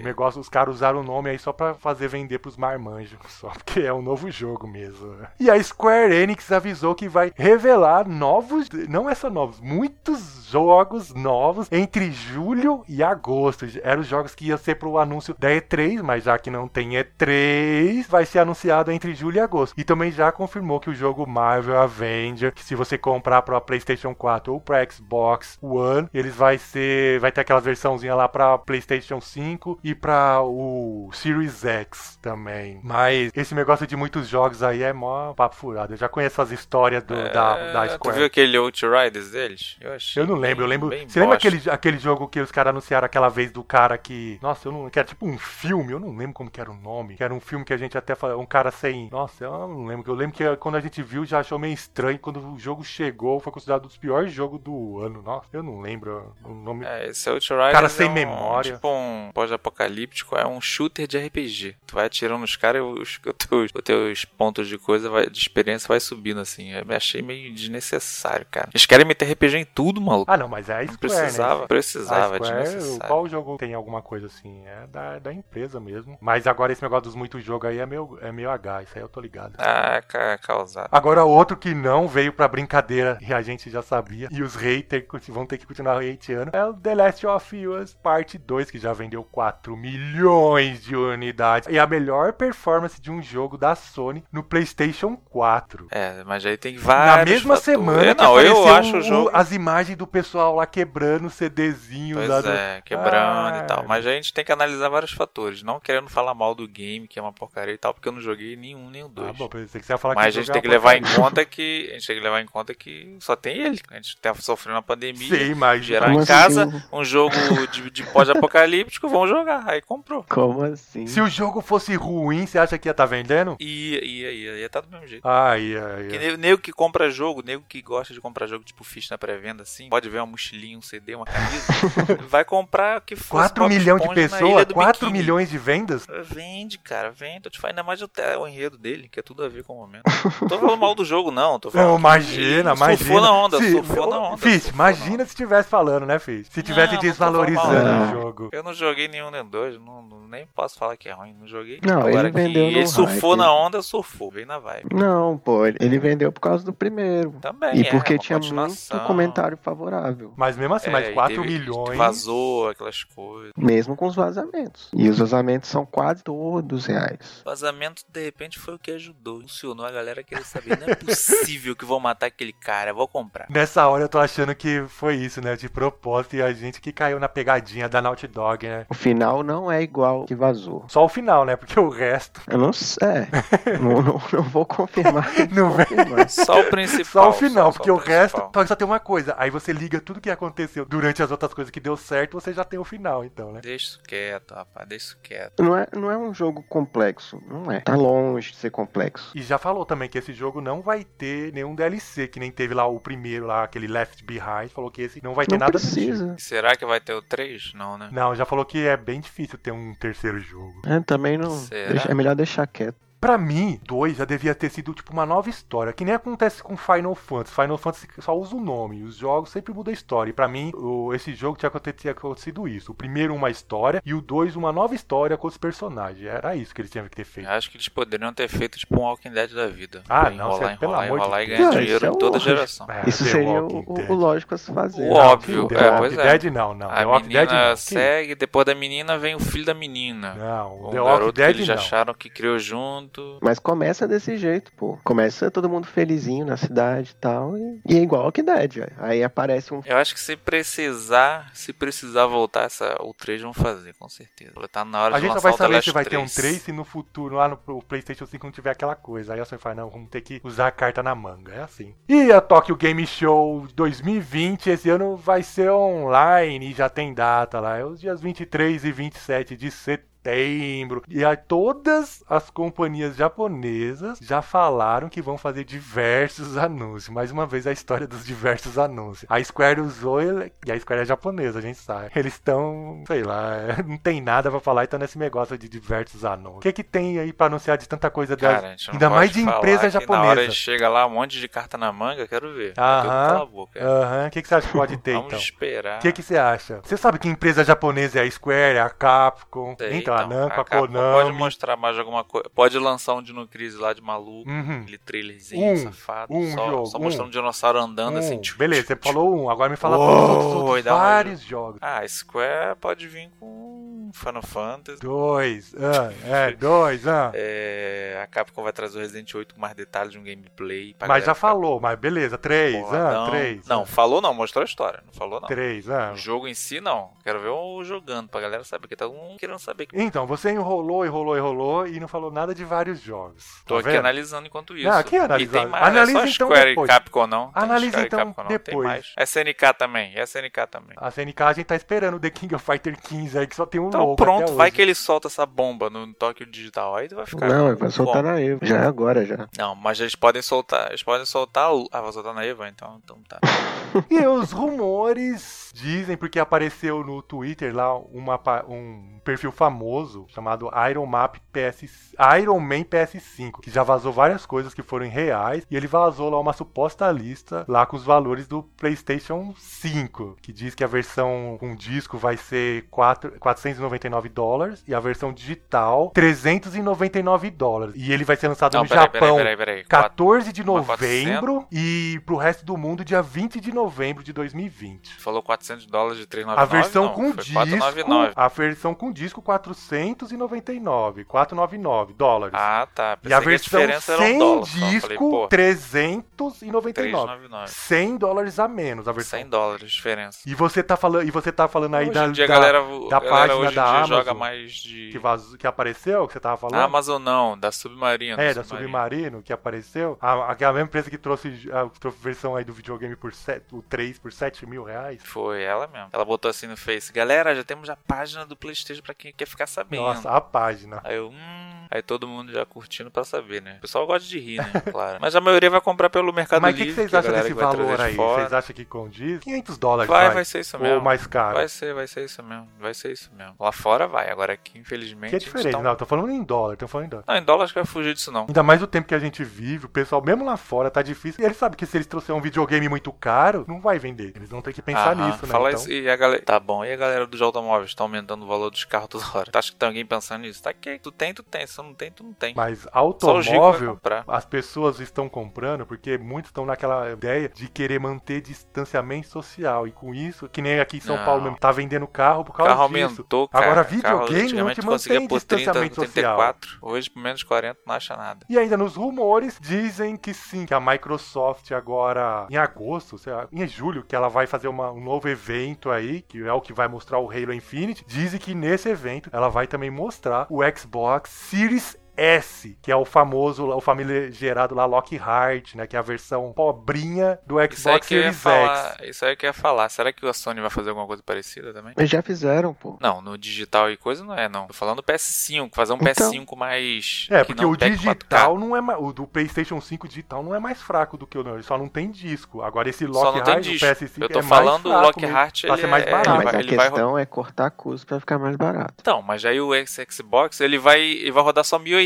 [0.00, 3.48] O negócio, os caras usaram o nome aí só pra fazer vender pros marmanjos, só
[3.48, 5.16] porque é um novo jogo mesmo.
[5.38, 11.12] E a Square Enix avisou que vai revelar novos, não é só novos, muitos jogos
[11.12, 13.66] novos entre julho e agosto.
[13.82, 16.90] Eram os jogos que iam ser pro anúncio da E3, mas já que não tem
[16.90, 19.74] E3, vai ser anunciado entre julho e agosto.
[19.76, 24.14] E também já confirmou que o jogo Marvel Avenger, que se você comprar para PlayStation
[24.14, 29.20] 4 ou para Xbox One, eles vai ser, vai ter aquela versãozinha lá para PlayStation
[29.20, 32.78] 5 e para o Series X também.
[32.82, 35.94] Mas esse negócio de muitos jogos aí é mó papo furado.
[35.94, 38.16] Eu já conheço as histórias do, da, da É, Tu Square.
[38.18, 39.76] viu aquele Outriders deles?
[39.80, 40.22] Eu achei.
[40.22, 40.88] Eu não lembro, eu bem- lembro.
[40.90, 41.48] bem Você lembra bosta.
[41.48, 44.38] aquele, aquele jogo que os caras anunciaram aquela vez do cara que.
[44.42, 44.90] Nossa, eu não.
[44.90, 47.16] Que era tipo um filme, eu não lembro como que era o nome.
[47.16, 48.40] Que era um filme que a gente até falou.
[48.40, 49.08] Um cara sem.
[49.10, 50.10] Nossa, eu não lembro.
[50.12, 52.18] Eu lembro que quando a gente viu já achou meio estranho.
[52.18, 55.22] Quando o jogo chegou, foi considerado um dos piores jogos do ano.
[55.22, 56.84] Nossa, eu não lembro o nome.
[56.84, 58.72] É, esse Outriders Cara sem é um, memória.
[58.74, 61.76] Tipo um pós-apocalíptico, é um shooter de RPG.
[61.86, 65.28] Tu vai atirando nos caras e os, os teus, os teus pontos de coisa, vai,
[65.28, 66.70] de experiência vai subindo assim.
[66.72, 68.68] Eu achei meio desnecessário, cara.
[68.72, 70.30] Eles querem meter RPG em tudo, maluco.
[70.30, 70.98] Ah, não, mas é a Square.
[70.98, 71.66] precisava, né?
[71.66, 74.62] precisava, A Square, qual jogo tem alguma coisa assim?
[74.66, 76.18] É da, da empresa mesmo.
[76.20, 79.02] Mas agora esse negócio dos muitos jogos aí é meio, é meio H, isso aí
[79.02, 79.54] eu tô ligado.
[79.58, 80.88] Ah, ca- causado.
[80.92, 85.04] Agora, outro que não veio pra brincadeira e a gente já sabia, e os haters
[85.28, 88.92] vão ter que continuar hateando, é o The Last of Us Parte 2, que já
[88.92, 91.68] vendeu 4 milhões de unidades.
[91.70, 95.86] E a melhor performance de um jogo da Sony no PlayStation 4.
[95.90, 97.16] É, mas aí tem vários.
[97.16, 97.64] Na mesma fatores.
[97.64, 99.30] semana que não, eu acho o o- jogo.
[99.34, 102.16] as imagens do pessoal lá quebrando CDzinhos.
[102.18, 103.84] Pois lá do- é, quebrando Ah, e tal.
[103.86, 105.62] Mas a gente tem que analisar vários fatores.
[105.62, 108.20] Não querendo falar mal do game, que é uma porcaria e tal, porque eu não
[108.20, 109.28] joguei nenhum, nem o dois.
[109.28, 110.96] Ah, bom, pensei que você ia falar Mas a que o gente tem que levar
[110.96, 111.88] em conta que.
[111.90, 113.78] A gente tem que levar em conta que só tem ele.
[113.90, 115.28] A gente tá sofrendo uma pandemia.
[115.28, 115.84] Sim, mas.
[115.84, 117.34] Gerar Como em assim casa que um jogo
[117.70, 119.64] de, de pós-apocalíptico, vão jogar.
[119.66, 120.24] Aí comprou.
[120.28, 121.06] Como assim?
[121.06, 123.56] Se o jogo fosse ruim, você acha que ia estar vendendo?
[123.60, 125.26] E ia, ia, ia tá do mesmo jeito.
[125.26, 125.78] Ah, ia,
[126.10, 126.11] ia.
[126.12, 129.18] Que nego, nego que compra jogo, nego que gosta de comprar jogo tipo ficha na
[129.18, 131.72] pré-venda, assim, pode ver uma mochilinha, um CD, uma camisa,
[132.28, 134.40] vai comprar que fosse 4 Bob milhões de pessoas?
[134.42, 135.18] Ilha do 4 Biquíni.
[135.18, 136.06] milhões de vendas?
[136.24, 137.40] Vende, cara, vende.
[137.42, 139.64] Tô te falando, ainda mais o, te- o enredo dele, que é tudo a ver
[139.64, 140.02] com o momento.
[140.40, 141.58] Não tô falando mal do jogo, não.
[141.58, 142.96] Tô falando Não, imagina, imagina.
[142.96, 144.46] Surfou na onda, Se- surfou na onda.
[144.46, 146.46] Na imagina se tivesse falando, né, Fiz?
[146.48, 148.10] Se tivesse Não, não tô desvalorizando falando o mal.
[148.22, 148.48] jogo.
[148.52, 151.46] Eu não joguei nenhum nem dois, não, não- nem posso falar que é ruim, não
[151.46, 151.78] joguei.
[151.84, 153.38] Não, Agora ele vendeu ele surfou hype.
[153.40, 154.94] na onda, surfou, veio na vibe.
[154.94, 157.32] Não, pô, ele, ele vendeu por causa do primeiro.
[157.40, 160.32] Também, E é, porque uma tinha muito comentário favorável.
[160.36, 161.96] Mas mesmo assim, É, mais e 4 teve- milhões.
[161.96, 163.52] Vazou aquelas coisas.
[163.56, 164.88] Mesmo com os vazamentos.
[164.94, 167.42] E os vazamentos são quase todos reais.
[167.44, 169.40] Vazamento, de repente, foi o que ajudou.
[169.42, 170.78] Funcionou a galera querer saber.
[170.78, 173.46] Não é possível que vão matar aquele cara, vou comprar.
[173.48, 175.56] Nessa hora eu tô achando que foi isso, né?
[175.56, 178.86] De propósito e a gente que caiu na pegadinha da Naughty Dog, né?
[178.88, 180.84] O final não é igual que vazou.
[180.88, 181.56] Só o final, né?
[181.56, 182.40] Porque o resto.
[182.48, 183.02] Eu não sei.
[183.08, 183.28] É,
[183.78, 185.30] não, não, não vou confirmar.
[185.52, 185.86] Não vem.
[185.96, 186.28] Confirmar.
[186.30, 187.24] Só o principal.
[187.24, 188.50] Só o final, só porque o resto principal.
[188.54, 189.34] só, só tem uma coisa.
[189.38, 192.64] Aí você liga tudo que aconteceu durante as outras coisas que deu certo, você já
[192.64, 193.60] tem o final, então, né?
[193.62, 195.62] Deixa isso quieto, rapaz, deixa isso quieto.
[195.62, 197.40] Não é, não é um jogo complexo.
[197.46, 197.80] Não é.
[197.80, 199.30] Tá longe de ser complexo.
[199.34, 202.74] E já falou também que esse jogo não vai ter nenhum DLC, que nem teve
[202.74, 204.68] lá o primeiro, lá, aquele Left Behind.
[204.72, 206.34] Falou que esse não vai ter Não nada precisa.
[206.38, 207.72] Será que vai ter o 3?
[207.74, 208.08] Não, né?
[208.12, 210.82] Não, já falou que é bem difícil ter um terceiro jogo.
[210.86, 211.64] É, também não.
[211.66, 212.96] Deixa- é melhor deixar quieto.
[213.22, 216.76] Pra mim, 2 já devia ter sido tipo uma nova história, que nem acontece com
[216.76, 217.54] Final Fantasy.
[217.54, 220.30] Final Fantasy só usa o nome, os jogos sempre mudam a história.
[220.30, 222.90] E pra mim, o- esse jogo tinha acontecido, tinha acontecido isso.
[222.90, 226.26] O primeiro uma história e o 2 uma nova história com os personagens.
[226.26, 227.46] Era isso que eles tinham que ter feito.
[227.48, 230.02] Eu acho que eles poderiam ter feito tipo um Walking Dead da vida.
[230.08, 231.58] Ah, não, enrolar, cê- pelo enrolar, amor de enrolar e Deus.
[231.58, 232.86] ganhar Não, dinheiro isso é em toda geração.
[232.90, 234.10] É, Isso The seria o, Dead.
[234.10, 235.08] o lógico a se fazer.
[235.08, 236.38] O óbvio, The é, Walking pois é.
[236.38, 236.90] Dead não, não.
[236.90, 237.74] A The Walking Dead menina não.
[237.76, 240.34] Que- segue, depois da menina vem o filho da menina.
[240.34, 241.74] Não, o Um The Walking garoto que Dead eles não.
[241.76, 243.11] acharam que criou junto.
[243.40, 244.98] Mas começa desse jeito, pô.
[245.04, 247.56] Começa todo mundo felizinho na cidade e tal.
[247.58, 248.92] E, é igual que Dead, velho.
[248.98, 249.80] Aí aparece um.
[249.84, 254.52] Eu acho que se precisar, se precisar voltar essa, o 3 vão fazer, com certeza.
[254.70, 256.34] Tá na hora A de gente só vai saber se vai ter um 3.
[256.34, 259.34] 3 se no futuro, lá no PlayStation 5, não tiver aquela coisa.
[259.34, 261.52] Aí você fala, não, vamos ter que usar a carta na manga.
[261.52, 261.94] É assim.
[262.08, 267.60] E a Tokyo Game Show 2020, esse ano vai ser online e já tem data
[267.60, 267.78] lá.
[267.78, 270.11] É os dias 23 e 27 de setembro.
[270.24, 277.08] E aí todas as companhias japonesas já falaram que vão fazer diversos anúncios.
[277.08, 279.26] Mais uma vez a história dos diversos anúncios.
[279.28, 282.10] A Square usou ele, e a Square é japonesa, a gente sabe.
[282.14, 283.52] Eles estão, sei lá,
[283.86, 286.56] não tem nada pra falar e tá nesse negócio de diversos anúncios.
[286.58, 289.40] O que que tem aí pra anunciar de tanta coisa das, Cara, ainda mais de
[289.40, 290.52] empresa que Na hora japonesa?
[290.52, 292.74] chega lá um monte de carta na manga, quero ver.
[292.78, 293.48] Aham.
[293.80, 295.38] Aham, o que que você acha que pode ter Vamos então?
[295.38, 295.98] esperar.
[295.98, 296.80] O que, que você acha?
[296.82, 300.52] Você sabe que empresa japonesa é a Square, é a Capcom, Sei, então, a Namco,
[300.52, 301.22] a, Capcom Konami.
[301.24, 302.48] Pode mostrar mais alguma coisa.
[302.54, 304.48] Pode lançar um Dino Crisis lá de maluco.
[304.50, 304.80] Uhum.
[304.82, 306.34] Aquele trailerzinho Um, safado.
[306.34, 307.02] um só, jogo, só um.
[307.02, 308.40] mostrando um dinossauro andando Um, assim.
[308.40, 311.78] tchu, beleza, tchu, você falou um, agora me fala os outros, vários jogos.
[311.80, 315.00] Ah, Square pode vir com Final Fantasy.
[315.00, 317.30] Dois, ah, é, dois, ah.
[317.34, 320.94] É, a Capcom vai trazer o Resident 8 com mais detalhes de um gameplay.
[321.06, 323.24] Mas já falou, mas beleza, três, porradão.
[323.26, 323.66] ah, três.
[323.66, 325.02] Não, ah, falou não, mostrou a história.
[325.06, 325.48] Não falou não.
[325.48, 326.12] Três, ah.
[326.12, 327.10] O jogo em si, não.
[327.24, 328.82] Quero ver o jogando pra galera saber.
[328.82, 329.86] Porque tá todo mundo querendo saber.
[330.04, 333.62] Então, você enrolou, enrolou, enrolou e não falou nada de vários jogos.
[333.66, 334.00] Tô tá aqui vendo?
[334.00, 334.88] analisando enquanto isso.
[334.88, 335.58] Não, aqui E analisando.
[335.58, 336.88] tem mais, Analisa não é só então Square depois.
[336.88, 337.52] e Capcom não.
[337.52, 338.48] Tem Analisa então Square Capcom, não.
[338.48, 338.86] Depois.
[338.88, 339.14] mais.
[339.18, 340.96] SNK também, SNK também.
[340.96, 343.66] A CNK a gente tá esperando o The King of Fighter 15 aí, que só
[343.66, 346.96] tem um Então logo pronto, até vai que ele solta essa bomba no Tóquio Digital.
[346.96, 347.48] Aí tu vai ficar.
[347.48, 348.64] Não, ele vai soltar Bom, na Evo.
[348.64, 349.48] Já é agora, já.
[349.58, 350.88] Não, mas eles podem soltar.
[350.88, 351.72] Eles podem soltar.
[351.74, 353.38] o- Ah, vai soltar na Eva, então, então tá.
[354.10, 359.91] E os rumores dizem, porque apareceu no Twitter lá uma, um perfil famoso
[360.28, 365.66] chamado Iron Map PS, Iron Man PS5, que já vazou várias coisas que foram reais,
[365.70, 370.52] e ele vazou lá uma suposta lista lá com os valores do PlayStation 5, que
[370.52, 376.10] diz que a versão com disco vai ser 4, 499 dólares e a versão digital
[376.10, 377.94] 399 dólares.
[377.96, 379.84] E ele vai ser lançado Não, no peraí, Japão peraí, peraí, peraí.
[379.84, 385.14] Quatro- 14 de novembro e pro resto do mundo dia 20 de novembro de 2020.
[385.20, 386.62] Falou 400 dólares de 399.
[386.62, 388.32] A versão não, com disco, 499.
[388.36, 389.42] a versão com disco
[389.88, 392.54] 499, 499 dólares.
[392.58, 393.18] Ah, tá.
[393.24, 394.64] e a Pensei versão diferença era um sem dólar.
[394.64, 396.92] disco Falei, pô, 399.
[396.92, 397.68] 399.
[397.70, 399.38] 100 dólares a menos a versão.
[399.38, 400.38] 100 dólares de diferença.
[400.46, 402.78] E você tá falando, e você tá falando aí hoje da, dia da- a galera,
[402.80, 405.08] da a galera página da Amazon joga mais de.
[405.10, 406.80] que, vazou, que apareceu, que você tava falando?
[406.80, 408.40] A Amazon não, da Submarino.
[408.40, 410.16] É, da Submarino, que apareceu.
[410.20, 413.82] A, aquela mesma empresa que trouxe a, trouxe versão aí do videogame por set, o
[413.82, 415.20] 3 por 7 mil reais.
[415.24, 416.08] Foi ela mesmo.
[416.12, 419.46] Ela botou assim no Face: Galera, já temos a página do PlayStation pra quem quer
[419.46, 420.02] ficar sabendo.
[420.02, 421.00] Nossa, a página.
[421.04, 421.81] Aí eu, hum.
[421.94, 423.74] Aí todo mundo já curtindo pra saber, né?
[423.76, 424.72] O pessoal gosta de rir, né?
[424.90, 425.18] Claro.
[425.20, 427.04] Mas a maioria vai comprar pelo Mercado Mas o que, Livre.
[427.04, 428.14] que vocês acham desse valor de aí?
[428.14, 428.40] fora.
[428.40, 429.40] Vocês acham que condiz?
[429.40, 431.02] 500 dólares Vai, vai, vai ser isso Ou mesmo.
[431.02, 431.56] mais caro?
[431.56, 432.66] Vai ser, vai ser isso mesmo.
[432.80, 433.54] Vai ser isso mesmo.
[433.60, 434.30] Lá fora vai.
[434.30, 435.30] Agora aqui, infelizmente.
[435.30, 435.72] Que é diferente.
[435.72, 437.24] tá Não, tô falando em dólar, tô falando em dólar.
[437.28, 438.46] Não, em dólar acho que vai fugir disso não.
[438.46, 441.42] Ainda mais o tempo que a gente vive, o pessoal, mesmo lá fora, tá difícil.
[441.42, 444.32] E eles sabem que se eles trouxerem um videogame muito caro, não vai vender.
[444.34, 445.52] Eles vão ter que pensar Aham, nisso, né?
[445.52, 445.82] Fala então...
[445.82, 446.42] isso e a galera.
[446.42, 449.50] Tá bom, e a galera dos automóveis tá aumentando o valor dos carros toda hora.
[449.50, 450.62] Tu acha que tem alguém pensando nisso?
[450.62, 451.66] Tá que tu tem, tu tem.
[451.66, 452.54] São tu não tem, tu não tem.
[452.54, 459.28] Mas automóvel, as pessoas estão comprando porque muitos estão naquela ideia de querer manter distanciamento
[459.28, 459.86] social.
[459.86, 461.24] E com isso, que nem aqui em São Não.
[461.24, 463.04] Paulo mesmo, tá vendendo carro por causa carro disso.
[463.04, 463.64] aumentou, cara.
[463.66, 466.36] Agora, Carro videogame não te mantém por 30, distanciamento social.
[466.38, 466.78] 34.
[466.82, 468.46] Hoje, por menos de 40, não acha nada.
[468.48, 473.46] E ainda nos rumores dizem que sim, que a Microsoft agora em agosto, sei lá,
[473.52, 476.72] em julho, que ela vai fazer uma- um novo evento aí, que é o que
[476.72, 478.04] vai mostrar o Halo Infinite.
[478.06, 482.96] Dizem que nesse evento ela vai também mostrar o Xbox Series series S, que é
[482.96, 488.36] o famoso, o famigerado lá Lockhart, né, que é a versão pobrinha do Xbox Series
[488.36, 489.08] falar, X.
[489.08, 489.88] isso aí que eu ia falar.
[489.88, 491.94] Será que a Sony vai fazer alguma coisa parecida também?
[491.96, 492.96] Eles já fizeram, pô.
[493.00, 494.66] Não, no digital e coisa não é, não.
[494.66, 496.30] Tô falando PS5, fazer um Então.
[496.30, 497.26] PS5 mais.
[497.30, 498.60] É, que porque não o digital 4K.
[498.60, 501.42] não é ma- o do PlayStation 5 digital não é mais fraco do que o
[501.42, 502.62] não, ele só não tem disco.
[502.62, 503.86] Agora esse Só não tem Lockhart do disco.
[503.86, 506.28] PS5 Eu tô é mais falando o Lockhart, ele ser mais é- barato.
[506.30, 508.94] Ele mas vai- a ele vai questão é cortar custo pra ficar mais barato.
[509.00, 512.01] Então, mas aí o Xbox ele vai, ele vai rodar só 1080,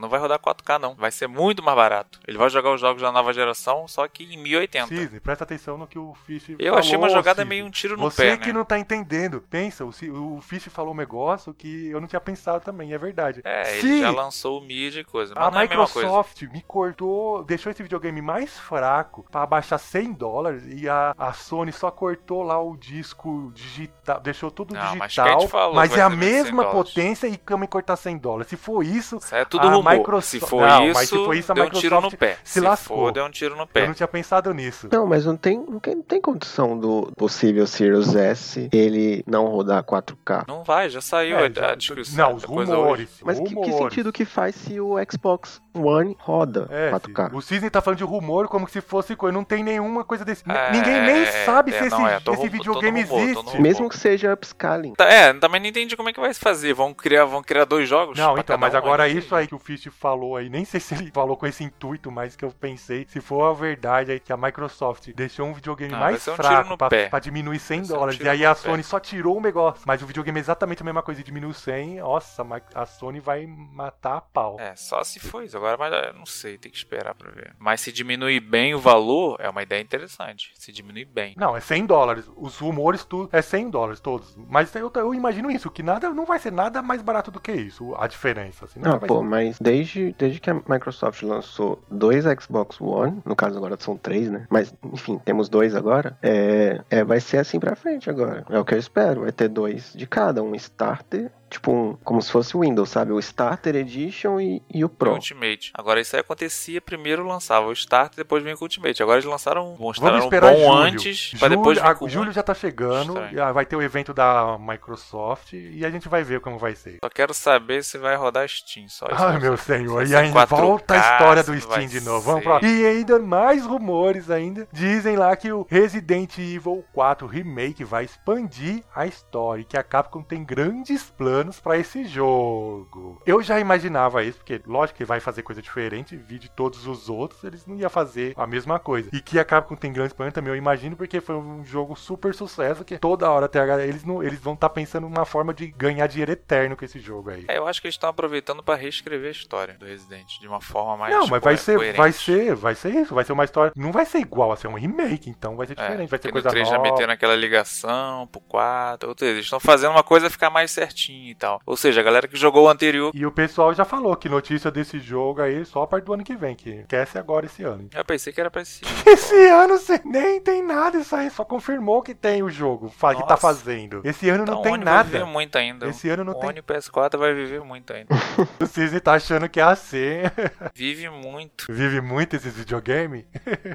[0.00, 0.94] não vai rodar 4K não.
[0.94, 2.20] Vai ser muito mais barato.
[2.26, 4.86] Ele vai jogar os jogos da nova geração, só que em 1080.
[4.88, 7.48] Cisne, presta atenção no que o Fish Eu achei uma falou, jogada Cisne.
[7.48, 8.52] meio um tiro no Você pé, que né?
[8.52, 9.40] não tá entendendo.
[9.48, 9.88] Pensa, o,
[10.36, 13.40] o Fish falou um negócio que eu não tinha pensado também, é verdade.
[13.44, 15.68] É, Se ele já lançou o mídia e coisa, mas a não é a.
[15.68, 21.32] Microsoft me cortou, deixou esse videogame mais fraco pra abaixar 100 dólares e a, a
[21.32, 25.98] Sony só cortou lá o disco digital, deixou tudo Não, mas digital, falou mas que
[25.98, 28.48] é a ser menos 100 mesma potência e também cortar 100 dólares.
[28.48, 29.92] Se for isso, Isso é tudo a rumor.
[29.92, 32.18] Microsoft- Se for Não, isso, mas se for isso, a deu um tiro no Microsoft
[32.18, 32.36] pé.
[32.44, 32.96] se Se lascou.
[32.98, 33.86] for, deu um tiro no eu pé.
[33.86, 34.88] não tinha pensado nisso.
[34.92, 39.46] Não, mas não tem, não tem, não tem condição do possível Series S ele não
[39.46, 40.44] rodar 4K.
[40.46, 42.28] Não vai, já saiu É, a, já- a discussão.
[42.30, 43.08] não, os rumores.
[43.24, 43.76] Mas que, que rumores.
[43.76, 47.30] sentido que faz se o Xbox One roda É, 4K?
[47.34, 49.32] o Cisne tá falando de rumor como se fosse coisa.
[49.32, 50.42] Não tem nenhuma coisa desse.
[50.50, 53.60] É, Ninguém nem sabe é, se esse, não, é, esse no videogame rumor, existe.
[53.60, 54.94] Mesmo que seja upscaling.
[54.94, 56.74] Tá, É, também não entendi como é que vai se fazer.
[56.74, 58.18] Vão criar, vão criar dois jogos?
[58.18, 58.76] Não, então, mas um?
[58.76, 61.36] agora Eu não isso aí que o Fish falou aí, nem sei se ele falou
[61.36, 65.08] com esse intuito, mas que eu pensei, se for a verdade aí que a Microsoft
[65.14, 67.08] deixou um videogame Ah, mais um fraco pra, pé.
[67.08, 68.60] pra diminuir 100 Vai ser um dólares, tiro e aí a pé.
[68.60, 71.52] Sony só tirou o negócio, mas o videogame é exatamente a mesma coisa e diminuiu
[71.54, 74.56] 100, nossa, a Sony vai matar a pau.
[74.58, 75.56] É, só se for isso.
[75.56, 77.54] Agora, mas eu não sei, tem que esperar pra ver.
[77.58, 80.52] Mas se diminuir bem o valor, é uma ideia interessante.
[80.54, 81.34] Se diminuir bem.
[81.36, 82.30] Não, é 100 dólares.
[82.36, 84.36] Os rumores, tudo é 100 dólares todos.
[84.48, 87.52] Mas eu, eu imagino isso, que nada não vai ser nada mais barato do que
[87.52, 88.64] isso, a diferença.
[88.64, 93.56] Assim, vai pô, mas desde, desde que a Microsoft lançou dois Xbox One, no caso
[93.56, 94.46] agora são três, né?
[94.50, 96.16] Mas, enfim, temos dois agora.
[96.22, 98.44] É, é, vai ser assim pra frente agora.
[98.48, 99.22] É o que eu espero.
[99.22, 103.12] Vai ter dois de cada, um starter, tipo um, como se fosse o Windows, sabe?
[103.12, 105.12] O Starter Edition e, e o Pro.
[105.12, 105.72] Ultimate.
[105.74, 109.02] Agora isso aí acontecia, primeiro lançava o Start, depois vinha com o Ultimate.
[109.02, 110.72] Agora eles lançaram, mostraram Vamos um esperar bom julho.
[110.82, 113.34] antes, pra depois julho, vir a- com o julho já tá chegando, Estranho.
[113.36, 116.74] e, ah, vai ter o evento da Microsoft e a gente vai ver como vai
[116.74, 116.98] ser.
[117.02, 119.22] Só quero saber se vai rodar Steam, só isso.
[119.22, 122.20] Ai, eu meu senhor, Se e ainda volta a 4K, história do Steam de novo.
[122.20, 122.60] Vamos pra...
[122.62, 124.68] E ainda mais rumores ainda.
[124.72, 129.82] Dizem lá que o Resident Evil 4 Remake vai expandir a história e que a
[129.82, 133.20] Capcom tem grandes planos pra esse jogo.
[133.24, 137.08] Eu já imaginava isso, porque lógico que vai fazer coisa diferente, vi de todos os
[137.08, 139.08] outros, eles não iam fazer a mesma coisa.
[139.12, 142.34] E que a Capcom tem grandes planos também, eu imagino, porque foi um jogo super
[142.34, 145.66] sucesso, que toda hora a galera- eles, não, eles vão estar pensando numa forma de
[145.68, 147.44] ganhar dinheiro eterno com esse jogo aí.
[147.48, 150.60] É, eu acho que eles estão aproveitando pra reescrever a história do Resident de uma
[150.60, 151.96] forma mais Não, mas vai co- ser, coerente.
[151.98, 153.72] vai ser, vai ser isso, vai ser uma história.
[153.76, 156.30] Não vai ser igual, vai ser um remake, então vai ser É, diferente, vai ser
[156.32, 156.90] coisa no 3 já nova.
[156.90, 161.29] meteram aquela ligação pro 4, ou seja, eles estão fazendo uma coisa ficar mais certinha
[161.30, 161.60] e tal.
[161.66, 164.70] Ou seja, a galera que jogou o anterior, E o pessoal já falou que notícia
[164.70, 167.88] desse jogo aí só a parte do ano que vem, que esquece agora esse ano.
[167.94, 168.94] eu pensei que era pra esse ano.
[169.06, 173.14] Esse ano cê nem tem nada isso aí, só confirmou que tem o jogo, fa-
[173.14, 174.00] que tá fazendo.
[174.04, 175.30] Esse ano Então, não o tem Oni vai viver nada.
[175.30, 175.88] muito ainda.
[175.88, 176.48] Esse ano não o tem.
[176.48, 178.08] Oni PS4 vai viver muito ainda.
[178.60, 179.98] O Cisne tá achando que é assim.
[180.74, 181.66] Vive muito.
[181.68, 183.26] Vive muito esses videogame.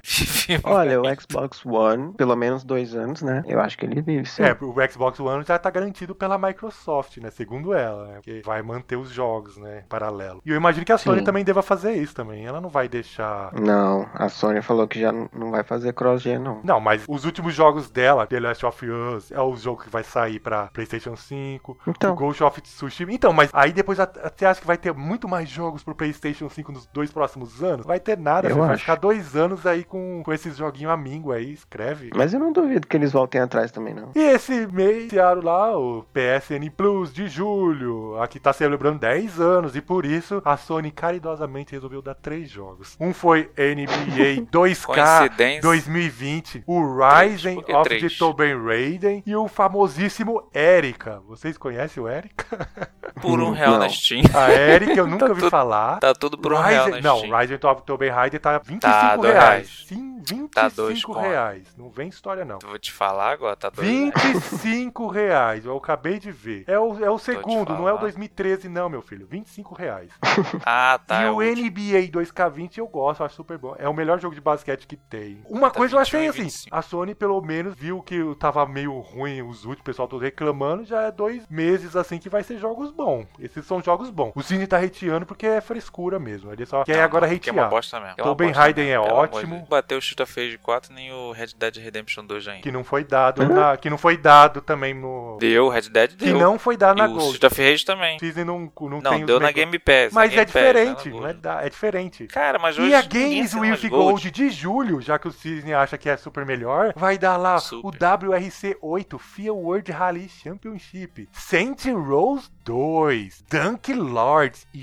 [0.04, 1.20] Vive Olha, muito.
[1.20, 3.44] o Xbox One, pelo menos dois anos, né?
[3.48, 4.44] Eu acho que ele vive, sim.
[4.44, 7.30] É, o Xbox One já tá garantido pela Microsoft, né?
[7.46, 8.20] Segundo ela, né?
[8.24, 9.84] Que vai manter os jogos, né?
[9.88, 10.42] Paralelo.
[10.44, 11.26] E eu imagino que a Sony Sim.
[11.26, 12.44] também deva fazer isso também.
[12.44, 13.52] Ela não vai deixar.
[13.54, 16.60] Não, a Sony falou que já não vai fazer cross-gen, não.
[16.64, 20.04] Não, mas os últimos jogos dela, The Last of Us, é o jogo que vai
[20.04, 23.14] sair pra PlayStation 5, o Então, Ghost of Tsushima.
[23.14, 26.50] Então, mas aí depois a- você acha que vai ter muito mais jogos pro PlayStation
[26.50, 27.86] 5 nos dois próximos anos?
[27.86, 28.82] Vai ter nada, Eu você vai acho.
[28.82, 32.10] ficar dois anos aí com, com esses joguinhos amigo aí, escreve.
[32.16, 34.10] mas eu não duvido que eles voltem atrás também, não.
[34.16, 35.12] E esse mês,
[35.44, 40.56] lá o PSN Plus de julho, aqui tá celebrando 10 anos, e por isso a
[40.58, 42.96] Sony caridosamente resolveu dar três jogos.
[43.00, 44.86] Um foi NBA 2K
[45.26, 45.62] Coincidência.
[45.62, 51.22] 2020, o Rising of the Tomb Raider e o famosíssimo Erika.
[51.28, 52.46] Vocês conhecem o Erika?
[53.22, 53.80] por um real Não.
[53.80, 54.24] na Steam.
[54.34, 56.00] A Eric eu nunca Tá ouvi tudo- falar.
[56.00, 57.38] Tá tudo por um real na não, Steam.
[57.38, 59.24] Ryzen Top Tomb Raider tá 25 Tá, reais.
[59.34, 59.84] reais.
[59.88, 61.20] Sim, 25 Tá dois conto.
[61.20, 61.68] reais.
[61.78, 62.60] Não vem história, não.
[62.64, 64.12] Eu Vou te falar agora, tá doido.
[64.20, 66.64] 25 reais, eu acabei de ver.
[66.68, 68.02] É o, é o segundo, não é o falar.
[68.02, 69.28] 2013, não, meu filho.
[69.30, 70.12] 25 reais.
[70.66, 71.22] Ah, tá.
[71.22, 71.42] e é o.
[71.42, 73.76] NBA 2K20 eu gosto, eu acho super bom.
[73.78, 75.42] É o melhor jogo de basquete que tem.
[75.50, 76.76] Uma Tá coisa eu 21 achei assim: 25.
[76.76, 80.84] a Sony pelo menos viu que tava meio ruim os últimos, o pessoal todo reclamando.
[80.86, 83.26] Já é dois meses assim que vai ser jogos bons.
[83.40, 84.32] Esses são jogos bons.
[84.36, 86.52] O Cine tá hateando porque é frescura mesmo.
[86.52, 87.70] Ele só quer Não, agora não, É uma hatear.
[87.70, 88.16] bosta mesmo.
[88.18, 89.56] É uma Tobin bosta mesmo, é pelo amor de ótimo.
[89.58, 89.68] Deus.
[89.70, 92.62] Bateu o of Rage 4 nem o Red Dead Redemption 2 ainda.
[92.62, 95.38] Que não foi dado na, que não foi dado também no.
[95.40, 96.40] Deu, Red Dead Que deu.
[96.40, 97.34] não foi dado e na o Gold.
[97.34, 98.18] Street of Rage também.
[98.18, 100.12] Disney não, não, Não, tem deu na Game Pass.
[100.14, 102.28] Mas Game é Pass, não diferente, na não é, da- é diferente.
[102.28, 105.98] Cara, mas hoje E a Games with Gold de julho, já que o Cisne acha
[105.98, 107.88] que é super melhor, vai dar lá Super.
[107.88, 114.82] o WRC8 FIA World Rally Championship, Saint Rose 2, Dunk Lords e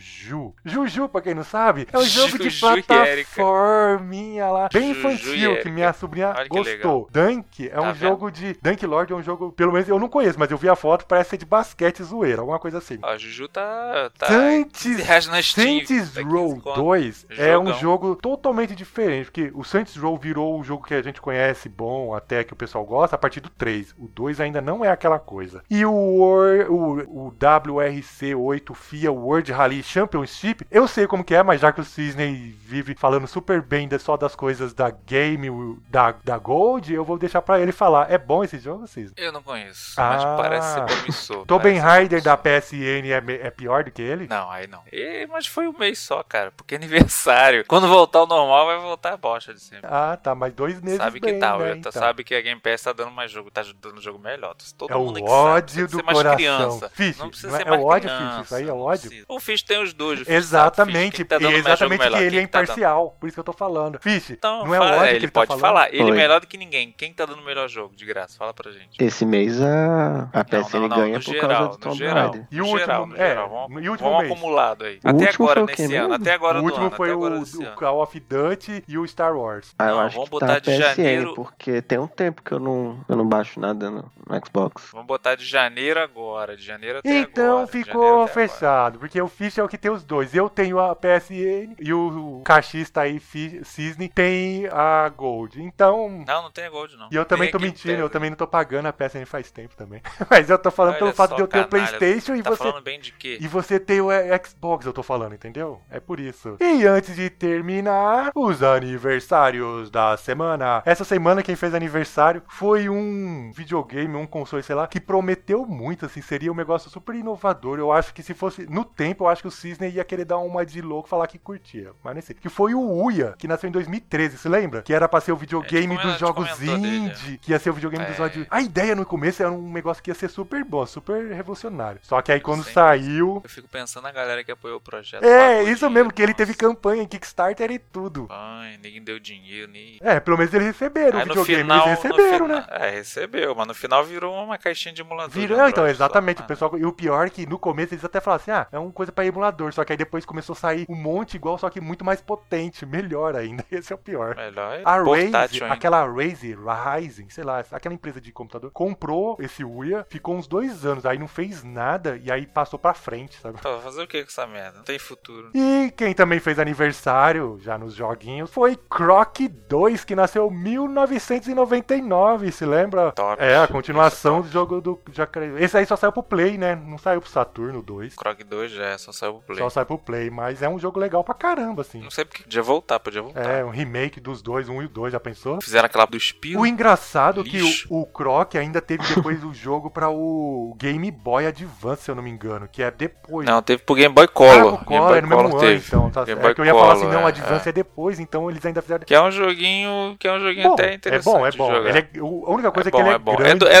[0.00, 0.54] Juju.
[0.64, 4.98] Juju, pra quem não sabe, é um jogo de Juju e plataforminha lá, bem Juju
[5.08, 7.08] infantil, que minha sobrinha Olha gostou.
[7.12, 7.96] Dunk é Tá um vendo?
[7.96, 8.56] jogo de...
[8.62, 11.06] Dunk Lord é um jogo, pelo menos eu não conheço, mas eu vi a foto,
[11.06, 12.98] parece ser de basquete zoeira, alguma coisa assim.
[13.02, 14.10] Ó, Juju tá.
[14.18, 15.66] tá Saints 15 reais na Steam.
[15.86, 16.82] Saints tá 15 Row conto.
[16.82, 21.02] 2 é um jogo totalmente diferente, porque o Saints Row virou o jogo que a
[21.02, 23.94] gente conhece bom, até que o pessoal gosta, a partir do 3.
[23.98, 25.62] O 2 ainda não é aquela coisa.
[25.70, 31.60] E o, o, o WRC8 FIA World Rally Championship, eu sei como que é, mas
[31.60, 36.12] já que o Cisney vive falando super bem só das coisas da game, o- da,
[36.24, 38.10] da Gold, eu vou deixar pra ele falar.
[38.10, 39.12] É bom esse jogo, Cisney?
[39.16, 40.10] Eu não conheço, Ah.
[40.10, 41.46] mas parece ser promissor.
[41.46, 42.36] Tobin Raider da.
[42.40, 44.26] PSN é, é pior do que ele?
[44.26, 44.82] Não, aí não.
[44.90, 47.64] E- mas foi um mês só, cara, porque é aniversário.
[47.66, 49.86] Quando voltar ao normal, vai voltar a bosta de sempre.
[49.90, 51.92] Ah, tá, mas dois meses sabe que bem, tá, né, tá- então.
[51.92, 54.54] sabe que a Game Pass tá dando mais jogo, tá dando jogo melhor.
[54.78, 56.36] Todo É o mundo que ódio sabe, do precisa ser mais coração.
[56.36, 56.90] criança.
[56.94, 59.24] Fish, não precisa é- ser é mais o ódio, criança, Fish, isso aí é ódio?
[59.28, 60.28] O Fish tem os dois.
[60.28, 63.98] Exatamente, tá exatamente que ele é tá dando- imparcial, por isso que eu tô falando.
[64.00, 65.60] Fish, Então, não é fala, ódio que ele, ele tá pode falando?
[65.62, 65.88] falar.
[65.94, 66.10] Ele Oi.
[66.10, 66.94] é melhor do que ninguém.
[66.96, 68.36] Quem tá dando o melhor jogo, de graça?
[68.38, 69.02] Fala pra gente.
[69.02, 71.96] Esse mês a, a PSN não, não, ganha no por geral, causa do no Tomb
[71.98, 72.30] geral.
[72.30, 72.46] Raider.
[72.50, 73.48] E o geral, último- é, geral.
[73.48, 74.32] Vamos, e o último vamos mês?
[74.32, 75.00] acumulado aí.
[75.04, 76.14] O Até agora, foi o quê nesse ano.
[76.14, 77.74] Até agora o último ano, foi o.
[77.76, 79.74] Call of Duty e o Star Wars.
[79.78, 82.06] Ah, eu Não, acho vamos que tá botar a de PSN, janeiro- porque tem um
[82.06, 84.88] tempo que eu não, eu não baixo nada no, no Xbox.
[84.92, 86.56] Vamos botar de janeiro agora.
[86.56, 87.66] De janeiro até Então agora.
[87.66, 90.34] de ficou fechado, porque o Fish é o que tem os dois.
[90.34, 93.20] Eu tenho a PSN e o cachista aí,
[93.62, 95.62] Cisne, tem a Gold.
[95.62, 96.24] Então.
[96.26, 97.08] Não, não tem Gold, não.
[97.10, 99.74] E eu também Tem tô mentindo, eu também não tô pagando a PSN faz tempo
[99.76, 100.02] também.
[100.28, 101.70] Mas eu tô falando Olha pelo fato de eu ter o.
[101.70, 103.38] PlayStation e Tá você falando bem de quê?
[103.40, 105.80] E você tem o eh, Xbox, eu tô falando, entendeu?
[105.90, 106.56] É por isso.
[106.60, 110.82] E antes de terminar, os aniversários da semana.
[110.84, 116.06] Essa semana quem fez aniversário foi um videogame, um console, sei lá, que prometeu muito,
[116.06, 117.78] assim, seria um negócio super inovador.
[117.78, 120.38] Eu acho que se fosse no tempo, eu acho que o Cisne ia querer dar
[120.38, 121.92] uma de louco e falar que curtia.
[122.02, 122.34] Mas nem sei.
[122.36, 124.82] Que foi o Uia, que nasceu em 2013, se lembra?
[124.82, 127.58] Que era pra ser o videogame A gente dos jogos comentou dele, indie, que ia
[127.58, 128.16] ser o videogame dos É.
[128.18, 128.46] jogos.
[128.50, 132.00] A ideia no começo era um negócio que ia ser super bom, super revolucionário.
[132.02, 135.22] Só que aí quando saiu, Eu fico pensando na galera que apoiou o projeto.
[135.24, 136.58] é, isso mesmo, dinheiro, que ele teve nossa.
[136.60, 138.26] campanha em Kickstarter e tudo.
[138.30, 139.98] Ai, ninguém deu dinheiro, nem.
[140.00, 142.66] É, pelo menos eles receberam Aí o videogame, final, eles receberam, fina- né?
[142.70, 145.30] É, recebeu, mas no final virou uma caixinha de emulador.
[145.30, 145.90] Virou, de então, só.
[145.90, 146.40] exatamente.
[146.40, 148.66] Ah, O pessoal, e o pior é que no começo eles até falaram assim: ah,
[148.72, 149.72] é uma coisa pra emulador.
[149.72, 152.84] Só que aí depois começou a sair um monte igual, só que muito mais potente,
[152.86, 153.64] melhor ainda.
[153.72, 154.36] Esse é o pior.
[154.36, 155.74] Melhor é A portátil Raze, ainda.
[155.74, 160.84] aquela Raze, Ryzen, sei lá, aquela empresa de computador, comprou esse Uia, ficou uns dois
[160.84, 163.60] anos, aí não fez nada e aí passou pra frente, sabe?
[163.60, 164.78] Pô, fazer o que com essa merda?
[164.78, 165.50] Não tem futuro.
[165.54, 172.52] E quem também fez aniversário, já nos joguinhos, foi Croc 2, que nasceu em 1999,
[172.52, 173.12] se lembra?
[173.12, 173.42] Top.
[173.42, 175.52] É, a continuação do jogo do Jacaré.
[175.62, 176.74] Esse aí só saiu pro Play, né?
[176.74, 178.14] Não saiu pro Saturno 2.
[178.16, 179.58] Croc 2 já é, só saiu pro Play.
[179.58, 182.00] Só saiu pro Play, mas é um jogo legal pra caramba, assim.
[182.02, 183.40] Não sei porque podia voltar, podia voltar.
[183.48, 185.60] É, um remake dos dois, um e o dois, já pensou?
[185.60, 186.60] Fizeram aquela do Espírito.
[186.60, 187.86] O engraçado é que Lixo.
[187.90, 192.14] o, o Croc ainda teve depois o jogo pra o Game Boy Advance, se eu
[192.14, 193.46] não me engano, que é depois.
[193.46, 194.72] Não, teve pro Game Boy Ah, Color.
[194.72, 195.84] Game Color Boy é no mesmo Color ano, teve.
[195.86, 196.10] então.
[196.10, 197.72] Tá, Game é Boy que eu ia falar assim, Color, não, é, Advance é.
[197.72, 199.04] depois, então eles ainda fizeram...
[199.04, 201.34] Que é um joguinho, que é um joguinho Bom, até é interessante.
[201.34, 201.74] bom, é bom.
[201.74, 201.88] jogar.
[201.90, 203.32] Ele é, o- a única coisa é, bom, que ele é, é bom.
[203.32, 203.64] É, grande.
[203.66, 203.78] é,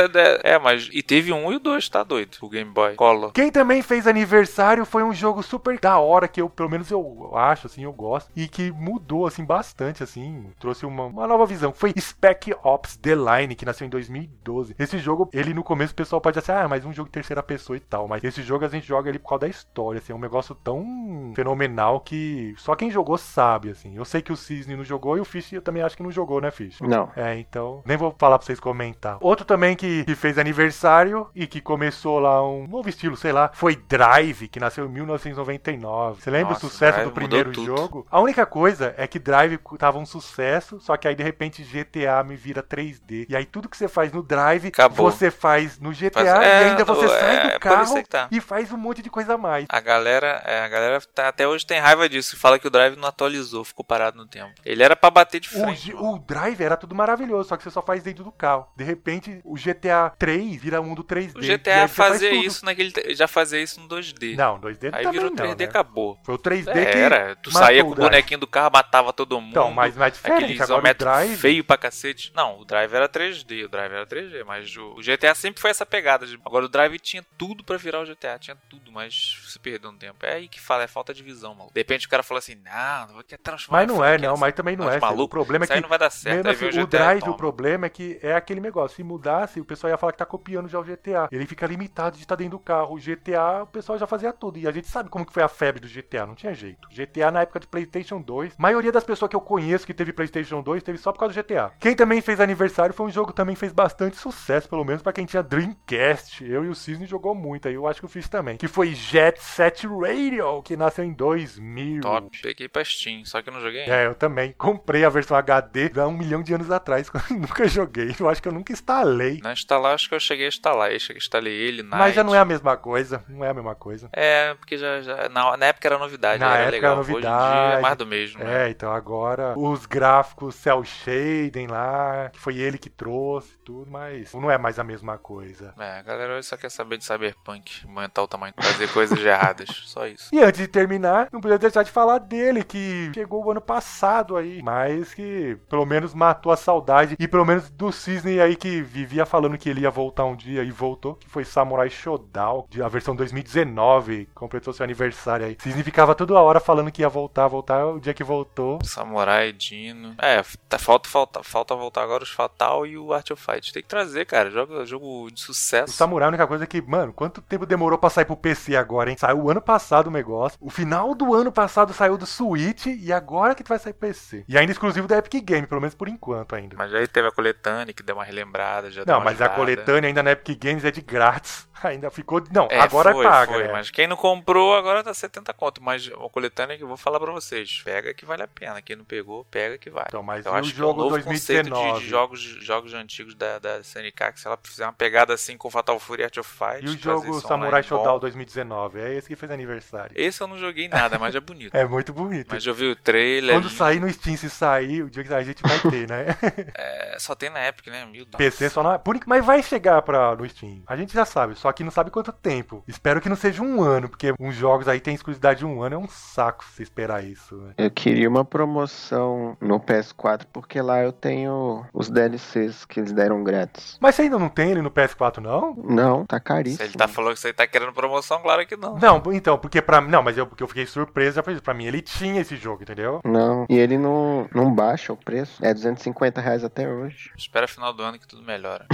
[0.50, 0.88] é, é, mas.
[0.92, 2.36] E teve um e o dois, tá doido?
[2.40, 3.32] O Game Boy Color.
[3.32, 6.90] Quem também fez aniversário foi um jogo jogo super da hora que eu, pelo menos
[6.90, 8.30] eu acho, assim, eu gosto.
[8.36, 10.46] E que mudou, assim, bastante, assim.
[10.58, 11.72] Trouxe uma, uma nova visão.
[11.72, 14.76] Foi Spec Ops The Line, que nasceu em 2012.
[14.78, 17.42] Esse jogo, ele no começo o pessoal pode dizer, ah, mas um jogo de terceira
[17.42, 18.06] pessoa e tal.
[18.06, 20.12] Mas esse jogo a gente joga ele por causa da história, assim.
[20.12, 23.96] É um negócio tão fenomenal que só quem jogou sabe, assim.
[23.96, 26.10] Eu sei que o Cisne não jogou e o Fish eu também acho que não
[26.10, 26.80] jogou, né, Fish?
[26.80, 27.10] Não.
[27.16, 29.18] É, então, nem vou falar pra vocês comentar.
[29.20, 33.50] Outro também que, que fez aniversário e que começou lá um novo estilo, sei lá,
[33.52, 34.90] foi Drive, que nasceu em
[35.34, 36.22] 1999.
[36.22, 38.06] Você lembra Nossa, o sucesso do primeiro jogo?
[38.10, 42.22] A única coisa é que Drive tava um sucesso, só que aí de repente GTA
[42.24, 43.26] me vira 3D.
[43.28, 45.10] E aí tudo que você faz no Drive, Acabou.
[45.10, 48.02] você faz no GTA Faz- e é, ainda você é, sai é do isso carro
[48.08, 48.28] tá.
[48.30, 49.66] e faz um monte de coisa a mais.
[49.68, 52.36] A galera, é, a galera tá- até hoje tem raiva disso.
[52.36, 54.52] Fala que o Drive não atualizou, ficou parado no tempo.
[54.64, 55.92] Ele era pra bater de O, frente.
[55.94, 56.14] Mano.
[56.14, 58.66] o Drive era tudo maravilhoso, só que você só faz dentro do carro.
[58.76, 61.36] De repente, o GTA 3 vira mundo 3D.
[61.36, 62.44] O e GTA faz fazia tudo.
[62.44, 62.92] isso naquele.
[63.14, 64.36] Já fazia isso no 2D.
[64.36, 65.64] Não, 2D Aí também virou não, 3D e né?
[65.64, 66.18] acabou.
[66.22, 67.36] Foi o 3D É, que era.
[67.36, 68.10] Tu saía o com o Drive.
[68.10, 69.50] bonequinho do carro, matava todo mundo.
[69.50, 70.44] Então, mas não é diferente.
[70.44, 71.36] Aquele o isométrico Drive...
[71.36, 72.32] feio pra cacete.
[72.34, 75.70] Não, o Drive era 3D, o Drive era 3D, mas o o GTA sempre foi
[75.70, 76.26] essa pegada.
[76.26, 76.38] De...
[76.44, 79.98] Agora o Drive tinha tudo pra virar o GTA, tinha tudo, mas se perdeu no
[79.98, 80.24] tempo.
[80.24, 81.70] É aí que fala, é falta de visão, mano.
[81.72, 83.80] De repente o cara falou assim, não, não vou quer transformar.
[83.80, 84.98] Mas não é, não, mas também não é.
[84.98, 85.24] maluco?
[85.24, 86.46] O problema é Isso aí que não vai dar certo.
[86.46, 87.32] Mesmo assim, o GTA, Drive, toma.
[87.32, 88.96] o problema é que é aquele negócio.
[88.96, 91.28] Se mudasse, o pessoal ia falar que tá copiando já o GTA.
[91.30, 92.94] Ele fica limitado de estar dentro do carro.
[92.94, 94.58] O GTA, o pessoal já fazia tudo.
[94.58, 96.26] E a gente sabe como que foi a febre do GTA.
[96.26, 96.88] Não tinha jeito.
[96.90, 98.54] GTA na época de PlayStation 2.
[98.58, 101.34] A maioria das pessoas que eu conheço que teve PlayStation 2 teve só por causa
[101.34, 101.72] do GTA.
[101.80, 105.12] Quem também fez aniversário foi um jogo que também fez bastante sucesso, pelo menos pra
[105.12, 106.44] quem tinha Dreamcast.
[106.44, 107.68] Eu e o Cisne jogou muito.
[107.68, 108.56] Aí eu acho que eu fiz também.
[108.56, 112.00] Que foi Jet Set Radio, que nasceu em 2000.
[112.02, 112.38] Top.
[112.42, 113.82] Peguei pra Steam, só que eu não joguei.
[113.82, 118.14] É, eu também comprei a versão HD há um milhão de anos atrás, nunca joguei.
[118.18, 119.40] Eu acho que eu nunca instalei.
[119.42, 120.92] Não instalar, acho que eu cheguei a instalar.
[120.92, 121.96] Eu cheguei- instalei ele, Night.
[121.98, 123.24] Mas já não é a mesma coisa.
[123.28, 124.08] Não é a mesma coisa.
[124.12, 126.92] É, porque já, já na, na época era novidade, Na era época legal.
[126.92, 127.76] era Hoje em dia novidade.
[127.76, 128.44] é mais do mesmo.
[128.44, 128.66] né?
[128.66, 134.32] É, então agora os gráficos cel shading lá, que foi ele que trouxe tudo, mas
[134.34, 135.74] não é mais a mesma coisa.
[135.78, 139.68] É, a galera hoje só quer saber de cyberpunk, aumentar o tamanho, fazer coisas erradas,
[139.86, 140.28] só isso.
[140.32, 144.36] E antes de terminar, não podia deixar de falar dele, que chegou o ano passado
[144.36, 148.82] aí, mas que pelo menos matou a saudade, e pelo menos do Cisne aí que
[148.82, 152.88] vivia falando que ele ia voltar um dia e voltou, que foi Samurai Shodown, a
[152.88, 155.56] versão 2019, completou seu aniversário aí.
[155.60, 158.78] Cisne ficava toda hora falando que ia voltar, voltar, o dia que voltou.
[158.84, 160.14] Samurai, Dino.
[160.18, 163.72] É, tá, falta, falta, falta voltar agora os Fatal e o Art of Fight.
[163.72, 164.50] Tem que trazer, cara.
[164.50, 165.92] Jogo, jogo de O sucesso.
[165.92, 169.10] Samurai, a única coisa é que, mano, quanto tempo demorou pra sair pro PC agora,
[169.10, 169.16] hein?
[169.18, 170.58] Saiu o ano passado o negócio.
[170.60, 174.44] O final do ano passado saiu do Switch e agora que vai sair pro PC.
[174.48, 176.76] E ainda exclusivo da Epic Game, pelo menos por enquanto ainda.
[176.76, 179.54] Mas aí teve a coletânea que deu uma relembrada, já Não, mas a ajudada.
[179.54, 181.68] coletânea ainda na Epic Games é de grátis.
[181.82, 182.42] Ainda ficou.
[182.52, 183.52] Não, É, agora foi, paga.
[183.54, 183.72] foi, é.
[183.72, 185.82] mas quem não comprou agora tá 70 conto.
[185.82, 188.82] Mas a coletânea que eu vou falar pra vocês, pega que vale a pena.
[188.82, 190.06] Quem não pegou, pega que vai.
[190.08, 192.00] Então, mas Eu o acho que é um jogo novo conceito de, 2019?
[192.00, 195.70] de jogos, jogos antigos da, da SNK, que se ela fizer uma pegada assim com
[195.70, 196.84] Fatal Fury Art of Fight...
[196.84, 198.20] E o jogo Samurai online Shodown bom.
[198.20, 199.00] 2019?
[199.00, 200.12] É esse que fez aniversário.
[200.14, 201.70] Esse eu não joguei nada, mas é bonito.
[201.80, 202.48] É muito bonito.
[202.50, 205.42] Mas eu vi o trailer, Quando sair no Steam, se sair, o dia que a
[205.42, 206.26] gente vai ter, né?
[206.76, 208.04] é, só tem na Epic, né?
[208.04, 208.98] Mil PC só não.
[208.98, 209.18] Por...
[209.26, 210.34] Mas vai chegar pra...
[210.36, 210.82] no Steam.
[210.86, 212.84] A gente já sabe, só que não sabe quanto tempo.
[212.86, 215.94] Espero que não seja um ano, porque uns jogos aí tem exclusividade de um ano.
[215.94, 217.56] É um saco você esperar isso.
[217.56, 217.74] Né?
[217.78, 223.42] Eu queria uma promoção no PS4, porque lá eu tenho os DLCs que eles deram
[223.42, 223.98] grátis.
[224.00, 225.74] Mas você ainda não tem ele no PS4, não?
[225.76, 226.84] Não, tá Se caríssimo.
[226.84, 228.96] ele tá falando que você tá querendo promoção, claro que não.
[228.98, 231.86] Não, então, porque pra Não, mas eu, porque eu fiquei surpreso, já falei, pra mim
[231.86, 233.20] ele tinha esse jogo, entendeu?
[233.24, 235.64] Não, e ele não, não baixa o preço.
[235.64, 237.30] É 250 reais até hoje.
[237.36, 238.86] Espera final do ano que tudo melhora.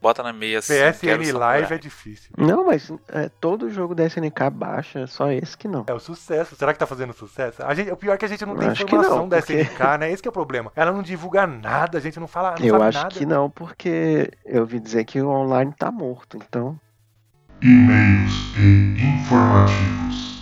[0.00, 0.74] Bota na meia assim.
[0.74, 1.32] PSN.
[1.32, 2.30] Live é difícil.
[2.36, 5.84] Não, mas é, todo jogo da SNK baixa, só esse que não.
[5.86, 6.54] É o sucesso.
[6.56, 7.62] Será que tá fazendo sucesso?
[7.64, 9.54] A gente, o pior é que a gente não tem Acho informação não, da porque-
[9.60, 10.10] SNK, né?
[10.10, 10.72] Esse que é o problema.
[10.76, 13.14] Ela não divulga nada, a gente não fala, não eu sabe acho nada.
[13.14, 16.78] que não, porque eu ouvi dizer que o online tá morto, então.
[17.62, 20.35] E-mails e informativos.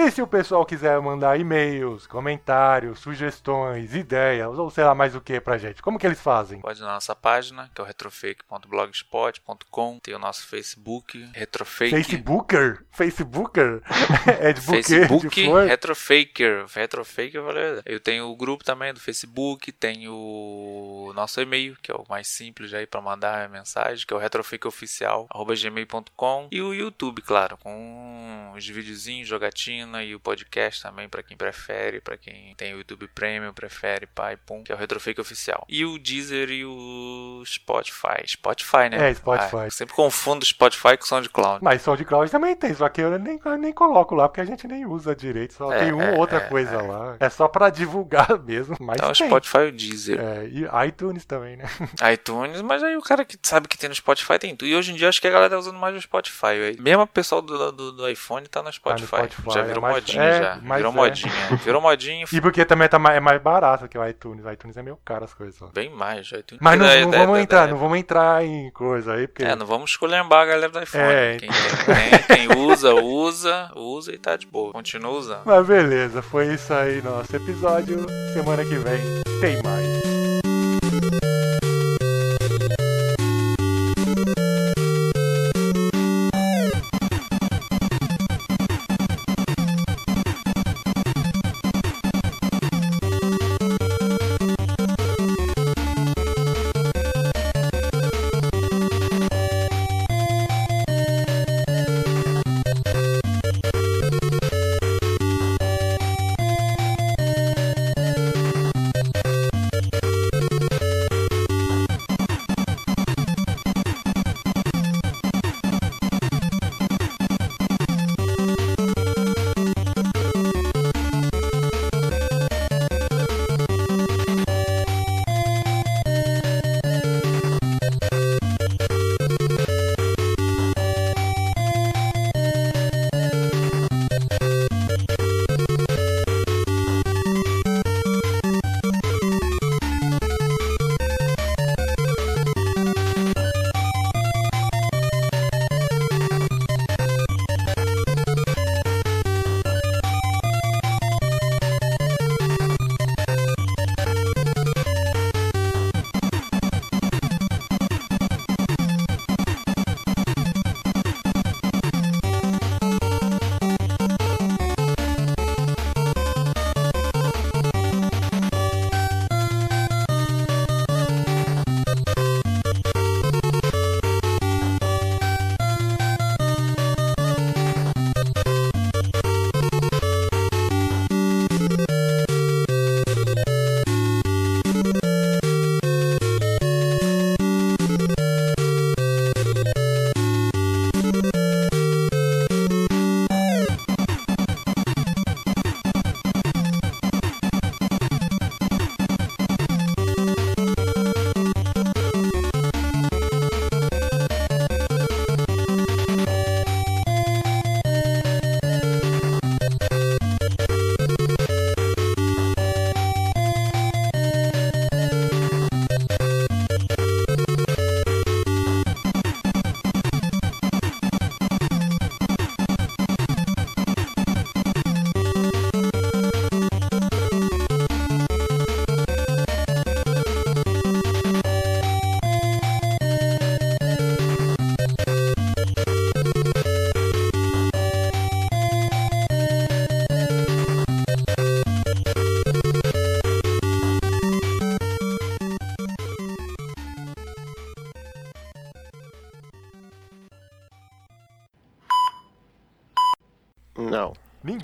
[0.00, 5.20] E se o pessoal quiser mandar e-mails, comentários, sugestões, ideias, ou sei lá mais o
[5.20, 6.62] que pra gente, como que eles fazem?
[6.62, 9.98] Pode ir na nossa página, que é o retrofake.blogspot.com.
[9.98, 11.90] Tem o nosso Facebook, Retrofake.
[11.90, 12.82] Facebooker?
[12.90, 13.82] Facebooker?
[14.40, 15.66] é de buquê, de Facebook flor?
[15.66, 16.64] Retrofaker.
[16.74, 17.82] Retrofaker, valeu.
[17.84, 22.26] Eu tenho o grupo também do Facebook, tenho o nosso e-mail, que é o mais
[22.26, 28.54] simples aí para mandar a mensagem, que é o retrofakeoficial@gmail.com e o YouTube, claro, com
[28.56, 33.08] os videozinhos, jogatina, aí o podcast também pra quem prefere, pra quem tem o YouTube
[33.14, 35.64] Premium, prefere, pai, pum, que é o Retrofake Oficial.
[35.68, 38.26] E o Deezer e o Spotify.
[38.26, 39.10] Spotify, né?
[39.10, 39.56] É, Spotify.
[39.66, 41.62] Ah, sempre confundo Spotify com SoundCloud.
[41.62, 44.66] Mas SoundCloud também tem, só que eu nem, eu nem coloco lá porque a gente
[44.66, 45.54] nem usa direito.
[45.54, 46.82] Só É, tem uma é, ou outra é, coisa é.
[46.82, 47.16] lá.
[47.20, 48.76] É só pra divulgar mesmo.
[48.80, 49.26] Mas Então, tem.
[49.26, 50.20] Spotify e o Deezer.
[50.20, 51.64] É, e iTunes também, né?
[52.12, 54.68] iTunes, mas aí o cara que sabe que tem no Spotify tem tudo.
[54.68, 56.76] E hoje em dia acho que a galera tá usando mais o Spotify.
[56.78, 59.06] Mesmo o pessoal do, do, do iPhone tá no Spotify.
[59.06, 60.54] Spotify, já virou mais- modinha é, já.
[60.76, 60.94] Virou é.
[60.94, 61.32] modinha.
[61.64, 64.44] Virou modinha E porque também tá mais, é mais barato que o iTunes.
[64.44, 65.60] O iTunes é meio caro as coisas.
[65.62, 65.68] ó.
[65.72, 66.26] bem mais.
[66.28, 69.44] iTunes Mas não, é- não vamos entrar, não vamos entrar em coisa aí, porque.
[69.44, 71.04] É, não vamos esculhambar a galera do iPhone.
[71.04, 74.72] É, Quem, tem, quem usa, usa, usa e tá de boa.
[74.72, 75.42] Continua usando.
[75.44, 78.06] Mas beleza, foi isso aí nosso episódio.
[78.32, 79.00] Semana que vem
[79.40, 80.09] tem mais.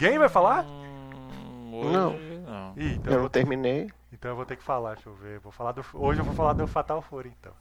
[0.00, 0.64] Ninguém vai falar?
[0.64, 2.12] Hum, hoje, Não.
[2.12, 2.74] não.
[2.76, 3.90] Ih, então, Eu não vou, terminei.
[4.12, 5.38] então eu vou ter que falar, deixa eu ver.
[5.40, 7.52] Vou falar do, hoje eu vou falar do Fatal Fury, então.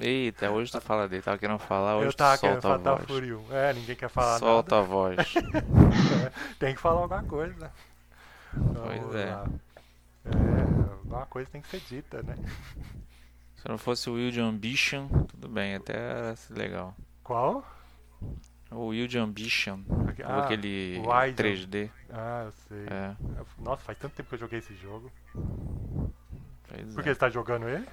[0.00, 1.22] Eita, hoje tu fala dele.
[1.22, 3.06] Tava querendo falar, hoje eu tava querendo solta a Fatal voz.
[3.08, 3.52] Fury 1.
[3.52, 4.86] É, ninguém quer falar Solta nada.
[4.86, 5.16] a voz.
[6.58, 7.72] Tem que falar alguma coisa.
[8.52, 9.26] Pois Vamos é.
[9.26, 9.46] lá.
[10.24, 12.36] É, alguma coisa tem que ser dita, né?
[13.56, 16.94] Se não fosse o Wild Ambition, tudo bem, até era legal.
[17.22, 17.64] Qual?
[18.74, 19.80] O Wild Ambition,
[20.24, 21.34] Ah, aquele o Wild.
[21.42, 21.90] 3D.
[22.10, 22.86] Ah, eu sei.
[22.88, 23.14] É,
[23.58, 25.10] Nossa, faz tanto tempo que eu joguei esse jogo.
[26.68, 27.14] pois Por que é.
[27.14, 27.86] você tá jogando ele?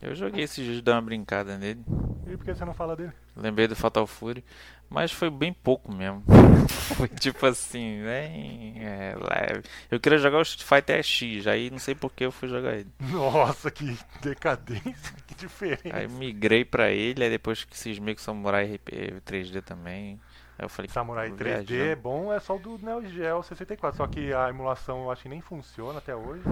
[0.00, 1.84] Eu joguei esses dias, dei uma brincada nele.
[2.26, 3.12] E por que você não fala dele?
[3.36, 4.44] Lembrei do Fatal Fury,
[4.88, 6.22] mas foi bem pouco mesmo.
[6.96, 9.62] foi tipo assim, bem é, leve.
[9.90, 12.74] Eu queria jogar o Street Fighter X, aí não sei por que eu fui jogar
[12.74, 12.90] ele.
[13.00, 15.96] Nossa, que decadência, que diferença.
[15.96, 20.20] Aí migrei pra ele, aí depois que cismei com Samurai RP 3D também.
[20.58, 21.74] Aí eu falei, Samurai vou 3D viajar.
[21.74, 25.22] é bom, é só o do Neo Geo 64, só que a emulação eu acho
[25.22, 26.44] que nem funciona até hoje.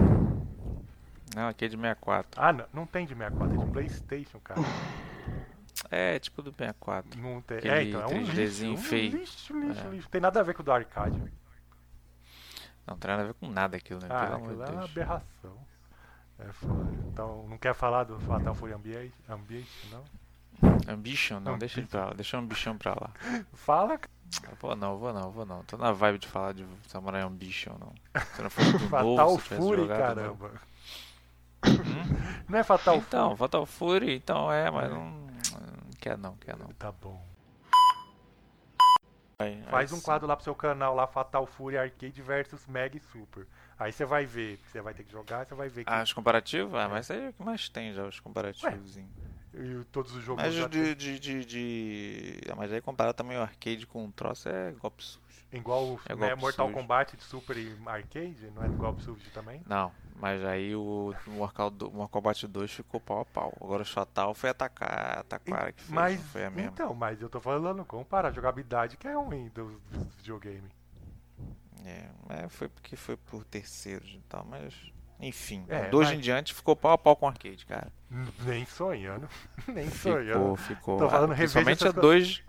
[1.35, 2.41] Não, aqui é de 64.
[2.41, 4.61] Ah, não, não tem de 64, é de Playstation, cara.
[5.91, 7.19] É, tipo do 64.
[7.21, 7.57] Não tem.
[7.57, 8.31] Aquele É, então, é um lixo.
[8.33, 9.11] 3Dzinho Um feio.
[9.17, 9.89] lixo, lixo, É.
[9.89, 10.09] lixo.
[10.09, 11.17] Tem nada a ver com o do arcade.
[11.19, 11.33] velho.
[12.87, 14.07] Não tem nada a ver com nada aquilo, né?
[14.09, 15.57] Ah, Pelo aquilo é uma aberração.
[16.39, 16.45] É.
[17.11, 20.03] Então, não quer falar do Fatal Fury Ambiente, Ambiente não?
[20.87, 23.09] Ambition, não, deixa ele pra lá, deixa o Ambition pra lá.
[23.53, 24.11] Fala, cara.
[24.51, 25.63] Eu Vou não, vou não, vou não.
[25.63, 27.93] Tô na vibe de falar de Samurai Ambition, não.
[28.35, 30.51] Se não fosse do Fatal novo, Fury, jogado, caramba.
[31.65, 31.65] Hum?
[32.49, 33.37] Não é Fatal Então, Fury?
[33.39, 35.24] Fatal Fury, então é, mas não, não
[36.05, 36.67] quer não, quer não.
[36.73, 37.19] Tá bom.
[39.39, 40.05] Aí- Faz aí um sim.
[40.05, 43.47] quadro lá pro seu canal lá, Fatal Fury Arcade versus Mega e Super.
[43.77, 46.13] Aí você vai ver, você vai ter que jogar, você vai ver que Ah, os
[46.13, 46.73] comparativos?
[46.75, 48.97] Ah, mas aí é o que mais tem já, os comparativos.
[48.97, 49.09] hein.
[49.53, 53.37] e todos os jogos Mas já de, de, de, de- Ah, mas aí comparar também
[53.37, 55.19] o arcade com um troço é golpe sujo.
[55.51, 56.77] Igual o É né, golpe Mortal sujo.
[56.77, 59.61] Kombat de Super e Arcade, não é do golpe sujo também?
[59.65, 63.53] Não, mas aí o Mortal, do- Mortal Kombat 2 ficou pau a pau.
[63.61, 66.71] Agora o Fatal foi atacar, atacar que fez, mas, foi a mesma.
[66.71, 70.71] então, mas eu tô falando, compara a jogabilidade que é ruim dos, dos videogames.
[71.85, 74.73] É, mas foi porque foi por terceiros e tal, mas.
[75.19, 77.91] Enfim, É, dois mas- em diante ficou pau a pau com o arcade, cara.
[78.45, 79.29] Nem sonhando.
[79.67, 80.55] Nem sonhando.
[80.55, 80.97] Ficou, ficou.
[80.97, 82.43] Tô falando, Ah, principalmente a essas 2.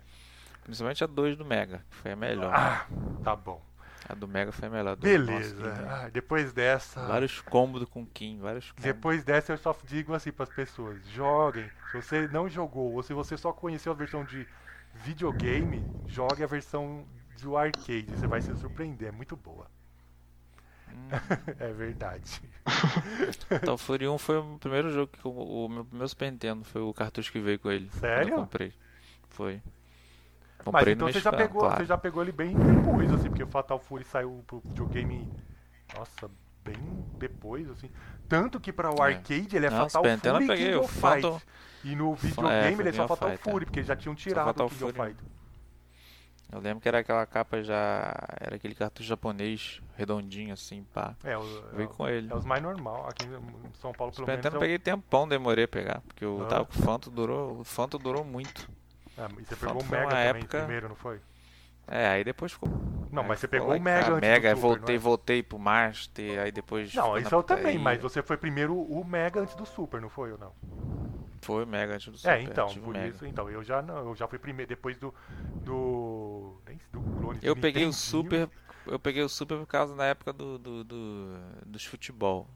[0.65, 2.53] Principalmente a 2 do Mega, que foi a melhor.
[2.53, 2.87] Ah,
[3.23, 3.63] tá bom.
[4.09, 4.97] A do Mega foi a melhor.
[4.97, 5.55] Do Beleza.
[5.73, 7.05] Que- Ah, depois dessa.
[7.07, 8.85] vários combos com Kim, vários combos.
[8.85, 11.69] Depois dessa eu só digo assim para as pessoas: joguem.
[11.91, 14.47] Se você não jogou ou se você só conheceu a versão de
[14.95, 17.05] videogame, jogue a versão
[17.41, 18.07] do arcade.
[18.11, 19.67] Você vai se surpreender, é muito boa.
[20.89, 21.09] Hum.
[21.59, 22.41] é verdade.
[23.49, 26.81] Fatal Fury 1 foi o primeiro jogo que eu- o meu primeiro Super Nintendo foi
[26.81, 27.91] o cartucho que veio com ele.
[27.91, 28.35] Sério?
[28.35, 28.73] Eu comprei.
[29.29, 29.61] Foi.
[30.59, 31.77] Mas Comprei então no você já, pegou, claro.
[31.77, 35.33] você já pegou ele bem depois, assim, porque o Fatal Fury saiu pro videogame.
[35.97, 36.29] Nossa,
[36.65, 37.91] bem depois, assim.
[38.29, 39.15] Tanto que para o É.
[39.15, 41.47] arcade ele é Não, Fatal Super Fury peguei King of Fight.
[41.85, 43.51] E no é, videogame foi ele é só Fatal Fight, é.
[43.51, 44.93] Fury, porque já tinham tirado Fatal o King of.
[44.93, 45.17] Fight.
[46.53, 48.15] Eu lembro que era aquela capa já.
[48.41, 51.17] Era aquele cartucho japonês, redondinho assim, pá.
[51.25, 51.43] É, o,
[51.73, 52.33] Veio é, com ele.
[52.33, 53.07] é os mais normal.
[53.09, 54.39] Aqui em São Paulo, pelo Super menos.
[54.45, 56.01] Nintendo é eu peguei tempão, demorei a pegar.
[56.07, 57.61] Porque eu tava com o Phantom, durou.
[57.61, 58.69] O Phantom durou muito.
[59.19, 61.21] Ah, e você pegou o Mega também época- primeiro, não foi?
[61.89, 62.69] É, aí depois ficou.
[63.13, 64.99] Não, mas você ficou pegou o Mega antes do Mega, aí Super, voltei, é?
[64.99, 66.93] voltei pro Master, aí depois.
[66.95, 67.79] Não, isso eu também, putaria.
[67.79, 70.53] mas você foi primeiro o Mega antes do Super, não foi ou não?
[71.41, 72.31] Foi o Mega antes do Super.
[72.33, 73.15] É, então, o por Mega.
[73.15, 75.15] isso, então, eu já não, eu já fui primeiro, depois do.
[75.65, 76.57] do.
[76.93, 77.93] do clone Eu peguei o Nintendinho.
[77.93, 78.51] Super.
[78.87, 82.49] Eu peguei o Super por causa da época do, do, do- dos futebol.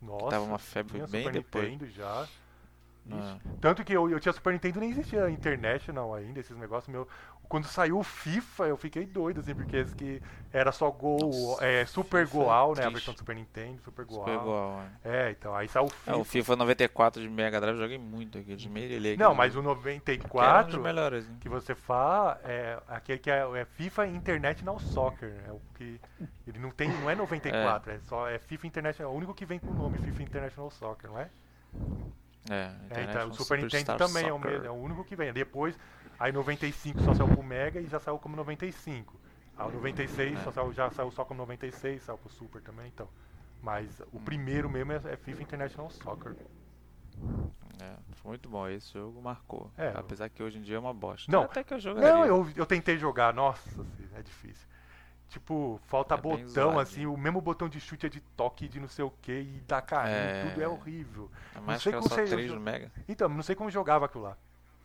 [0.00, 1.70] Nossa, tava uma febre bem Super depois.
[1.70, 2.28] Nintendo já.
[3.10, 3.36] Ah.
[3.60, 7.08] Tanto que eu, eu tinha Super Nintendo nem existia internet não ainda, esses negócios meu.
[7.48, 11.84] Quando saiu o FIFA, eu fiquei doido, assim, porque que era só Gol, Nossa, é,
[11.84, 12.84] Super FIFA é Goal, né?
[12.84, 14.20] A versão do Super Nintendo, Super Goal.
[14.20, 15.28] Super igual, é.
[15.28, 16.10] É, então, aí saiu o FIFA.
[16.10, 19.16] É, o FIFA 94 de Mega Drive eu joguei muito aquele de Meirelê.
[19.16, 21.28] Não, mas o Que era um 94 dos melhores.
[21.28, 21.36] hein?
[21.40, 25.34] que você fala é aquele que é, é FIFA International Soccer.
[25.46, 26.00] É o que.
[26.46, 26.88] Ele não tem.
[26.88, 28.28] Não é 94, é, só.
[28.28, 29.12] É FIFA International.
[29.12, 31.28] É o único que vem com o nome, FIFA International Soccer, não é?
[32.50, 35.14] É, É, International então, o Super Nintendo também é o, mesmo, é o único que
[35.14, 35.32] vem.
[35.32, 35.78] Depois,
[36.18, 39.20] aí 95 só saiu pro Mega e já saiu como 95.
[39.56, 40.42] Aí o 96 É.
[40.42, 43.08] só saiu, já saiu só como 96, saiu pro Super também, então.
[43.62, 46.34] Mas o primeiro mesmo é, é FIFA International Soccer.
[47.80, 48.66] É, foi muito bom.
[48.68, 49.70] Esse jogo marcou.
[49.76, 51.30] É, Apesar que hoje em dia é uma bosta.
[51.30, 52.12] Não, Até que eu jogaria.
[52.12, 53.68] Não, eu, eu tentei jogar, nossa,
[54.16, 54.66] é difícil.
[55.32, 58.86] Tipo, falta É botão, assim, o mesmo botão de chute é de toque, de não
[58.86, 60.44] sei o que, e dá carrinho, É.
[60.50, 61.30] tudo é horrível.
[61.56, 62.92] É mais sei que como você- 3 no Mega.
[63.08, 64.36] Então, não sei como jogava aquilo lá.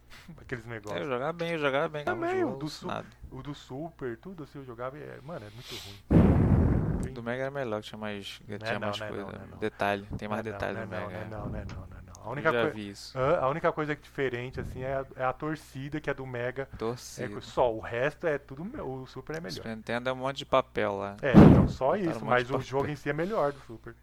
[0.39, 1.05] Aqueles É, eu negócios.
[1.05, 2.05] jogava bem, eu jogava bem.
[2.05, 2.87] Também, ganhava o jogo, do Su-.
[3.29, 7.09] O do Super, tudo assim, eu jogava e, é, mano, é muito ruim.
[7.09, 9.25] O do Mega era melhor, tinha mais, tinha não, mais não é coisa.
[9.25, 9.57] não, não é não.
[9.57, 11.25] Detalhe, tem mais Não, detalhe não, no não, Mega.
[11.25, 12.06] Não, não, não, é não, não, é não.
[12.27, 13.17] A única, já vi isso.
[13.17, 16.67] A única coisa que diferente, assim, é a, é a torcida, que é do Mega.
[16.73, 17.29] É Torcida.
[17.35, 19.55] co- só, o resto é tudo, o Super é O melhor.
[19.55, 21.15] Super Nintendo é um monte de papel lá.
[21.21, 22.67] É, então só isso, um mas o papel.
[22.67, 23.95] jogo em si é melhor do Super.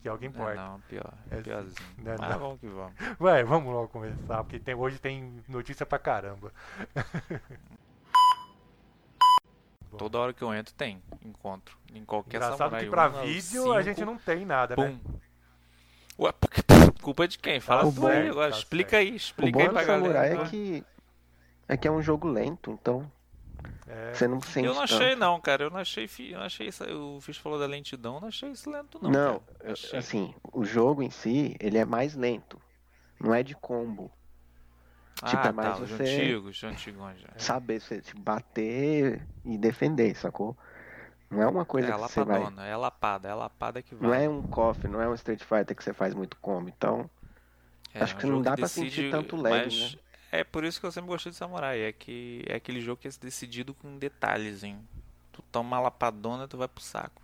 [0.00, 0.62] Que alguém Não, importa.
[0.62, 1.12] não, pior.
[1.30, 1.74] É, piorzinho.
[1.98, 2.38] não é Mas não.
[2.38, 2.92] vamos que vamos.
[3.18, 6.52] Vai, vamos logo começar, porque tem, hoje tem notícia pra caramba.
[9.96, 11.76] Toda hora que eu entro tem encontro.
[11.92, 14.86] Em qualquer Engraçado que pra vídeo a cinco, gente não tem nada, né?
[15.02, 15.18] Pum.
[16.20, 16.32] Ué,
[17.02, 17.60] culpa de quem?
[17.60, 18.50] Fala Tá tu aí certo, agora.
[18.52, 19.02] tá explica certo.
[19.06, 20.26] aí, O explica bom aí do pra galera.
[20.26, 20.84] é que
[21.68, 23.10] é que é um jogo lento, então
[23.86, 24.94] É, você não sente Eu não tanto.
[24.94, 25.64] achei não, cara.
[25.64, 26.84] Eu não achei, eu não achei isso.
[26.84, 29.10] O Fish falou da lentidão, eu não achei isso lento não.
[29.10, 32.60] Não, eu- assim, o jogo em si, ele é mais lento.
[33.20, 34.10] Não é de combo.
[35.24, 37.28] tipo, ah, é mais tá, os você- antigos, os antigões já.
[37.38, 40.56] Saber você tipo, bater e defender, sacou?
[41.30, 42.38] Não é uma coisa É que você vai.
[42.38, 44.08] lapadona, é a lapada, é a lapada que vai.
[44.08, 46.68] Não é um KOF, não é um Street Fighter que você faz muito combo.
[46.68, 47.08] Então,
[47.94, 49.96] É, acho um que não jogo dá pra decide sentir tanto lag, mais-
[50.32, 51.80] é por isso que eu sempre gostei de Samurai.
[51.80, 54.78] É que é aquele jogo que é decidido com detalhes, hein?
[55.32, 57.22] Tu toma uma lapadona, tu vai pro saco.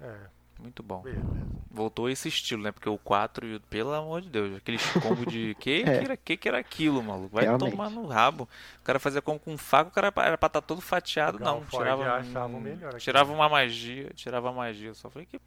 [0.00, 0.28] É,
[0.58, 1.02] Muito bom.
[1.02, 1.22] beleza.
[1.70, 2.72] Voltou esse estilo, né?
[2.72, 6.04] Porque o 4, e o- pelo amor de Deus, aquele combo de que que É.
[6.04, 7.34] era, que que era aquilo, maluco?
[7.34, 7.70] Vai Realmente.
[7.70, 8.48] tomar no rabo.
[8.80, 11.64] O cara fazia combo com faca, o cara era pra estar todo fatiado, não.
[11.66, 14.92] Tirava, um- tirava uma magia, tirava magia.
[14.94, 15.40] Só falei que o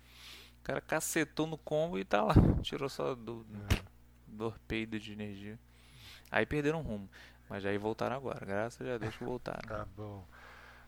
[0.63, 2.33] cara cacetou no combo e tá lá.
[2.61, 3.45] Tirou só do,
[4.27, 5.59] do peido de energia.
[6.31, 7.09] Aí perderam o rumo.
[7.49, 9.67] Mas aí voltaram agora, graças a Deus que voltaram.
[9.67, 10.23] Tá bom.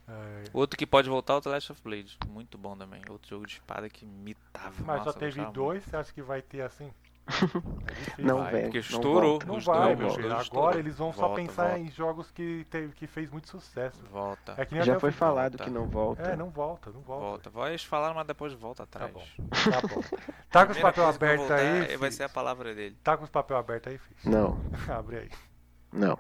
[0.07, 2.17] É, Outro que pode voltar é o The Last of Blade.
[2.27, 3.01] Muito bom também.
[3.09, 4.73] Outro jogo de espada que imitava.
[4.79, 6.91] mas Nossa, só teve dois, você acha que vai ter assim?
[7.25, 8.25] É difícil.
[8.25, 8.63] Não, Vai, velho.
[8.65, 9.39] porque não estourou.
[9.45, 10.29] Não Os vai, dois, meu filho.
[10.29, 11.79] dois Agora eles vão só Volta, pensar volta.
[11.79, 14.03] em jogos que, teve, que fez muito sucesso.
[14.11, 14.55] Volta.
[14.57, 15.63] É que nem Já foi falado volta.
[15.63, 16.21] que não volta.
[16.23, 17.25] É, não volta, não volta.
[17.25, 17.49] Volta.
[17.49, 19.13] Vai falar, mas depois volta Tá atrás.
[19.13, 19.25] bom.
[19.71, 20.17] Tá bom.
[20.51, 21.93] Tá com os papel aberto voltar aí?
[21.93, 22.97] é- Vai ser a palavra dele.
[23.01, 24.25] Tá com os papel aberto aí, Fiz?
[24.25, 25.29] Não, Abre aí.
[25.93, 26.19] não.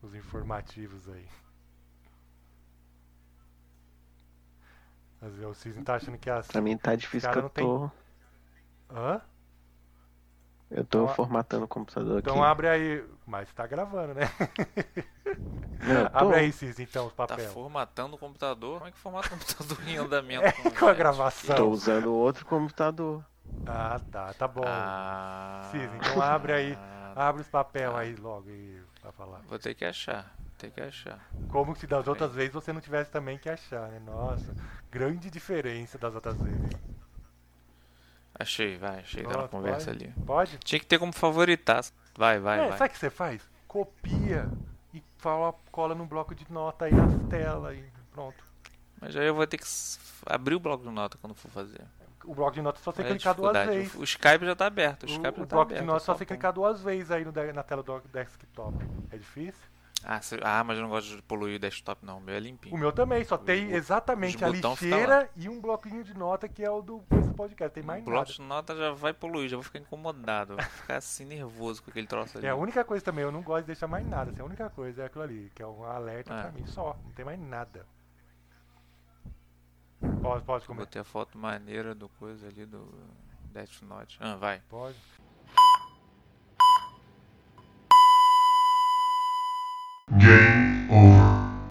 [0.00, 1.26] Os informativos aí.
[5.20, 6.46] Mas o Cisne tá achando que as.
[6.46, 7.90] Pra mim tá difícil que eu tem- tô.
[8.90, 9.20] Hã?
[10.70, 12.42] Eu tô Então, formatando o computador Então aqui.
[12.44, 13.04] abre aí.
[13.26, 14.22] Mas tá gravando, né?
[15.82, 16.18] Não, tô.
[16.18, 17.50] Abre aí, Cisne, então, os Tá papel.
[17.50, 18.74] formatando o computador?
[18.78, 20.44] Como é que formata o computador em andamento?
[20.46, 21.56] É, com com a gravação.
[21.56, 23.24] Tô usando outro computador.
[23.66, 24.62] Ah, tá, tá bom.
[24.64, 26.78] Ah, Cisne, então abre aí.
[26.78, 29.40] ah, Abre os papel aí logo aí pra falar.
[29.48, 30.32] Vou ter que achar.
[30.60, 31.26] Ter que achar.
[31.48, 33.98] Como se das outras vezes você não tivesse também que achar, né?
[33.98, 34.54] Nossa,
[34.90, 36.70] grande diferença das outras vezes.
[38.38, 39.22] Achei, vai, achei.
[39.22, 40.04] Na Pronto, conversa pode?
[40.04, 40.14] ali.
[40.26, 40.58] Pode?
[40.58, 41.82] Tinha que ter como favoritar.
[42.14, 42.76] Vai, vai, é, vai.
[42.76, 43.42] sabe o que você faz?
[43.66, 44.50] Copia
[44.92, 48.44] e fala, cola num bloco de nota aí nas telas e pronto.
[49.00, 49.64] Mas aí eu vou ter que
[50.26, 51.80] abrir o bloco de nota quando for fazer.
[52.22, 53.94] O bloco de nota é só você a clicar duas vezes.
[53.94, 55.06] O, Skype já tá aberto.
[55.06, 55.80] O, O, o tá bloco aberto.
[55.80, 58.76] de nota é só só você clicar duas vezes aí no na tela do desktop.
[59.10, 59.69] É difícil?
[60.04, 62.18] Ah, cê- ah, mas eu não gosto de poluir o desktop, não.
[62.18, 62.74] O meu é limpinho.
[62.74, 66.64] O meu também, só tem exatamente a fica lixeira e um bloquinho de nota que
[66.64, 67.00] é o do
[67.36, 67.74] podcast.
[67.74, 70.56] Tem mais o bloco de nota já vai poluir, já vou ficar incomodado.
[70.56, 72.46] Vou ficar assim nervoso com aquele troço ali.
[72.46, 74.30] É a única coisa também, eu não gosto de deixar mais nada.
[74.30, 76.42] Assim, a única coisa é aquilo ali, que é um alerta É.
[76.42, 76.96] pra mim só.
[77.04, 77.84] Não tem mais nada.
[80.22, 80.80] Pode, pode Eu comer.
[80.80, 82.88] Botei a foto maneira do coisa ali do
[83.52, 84.16] Death Note.
[84.20, 84.60] Ah, vai.
[84.68, 84.96] Pode.
[90.18, 90.49] Game.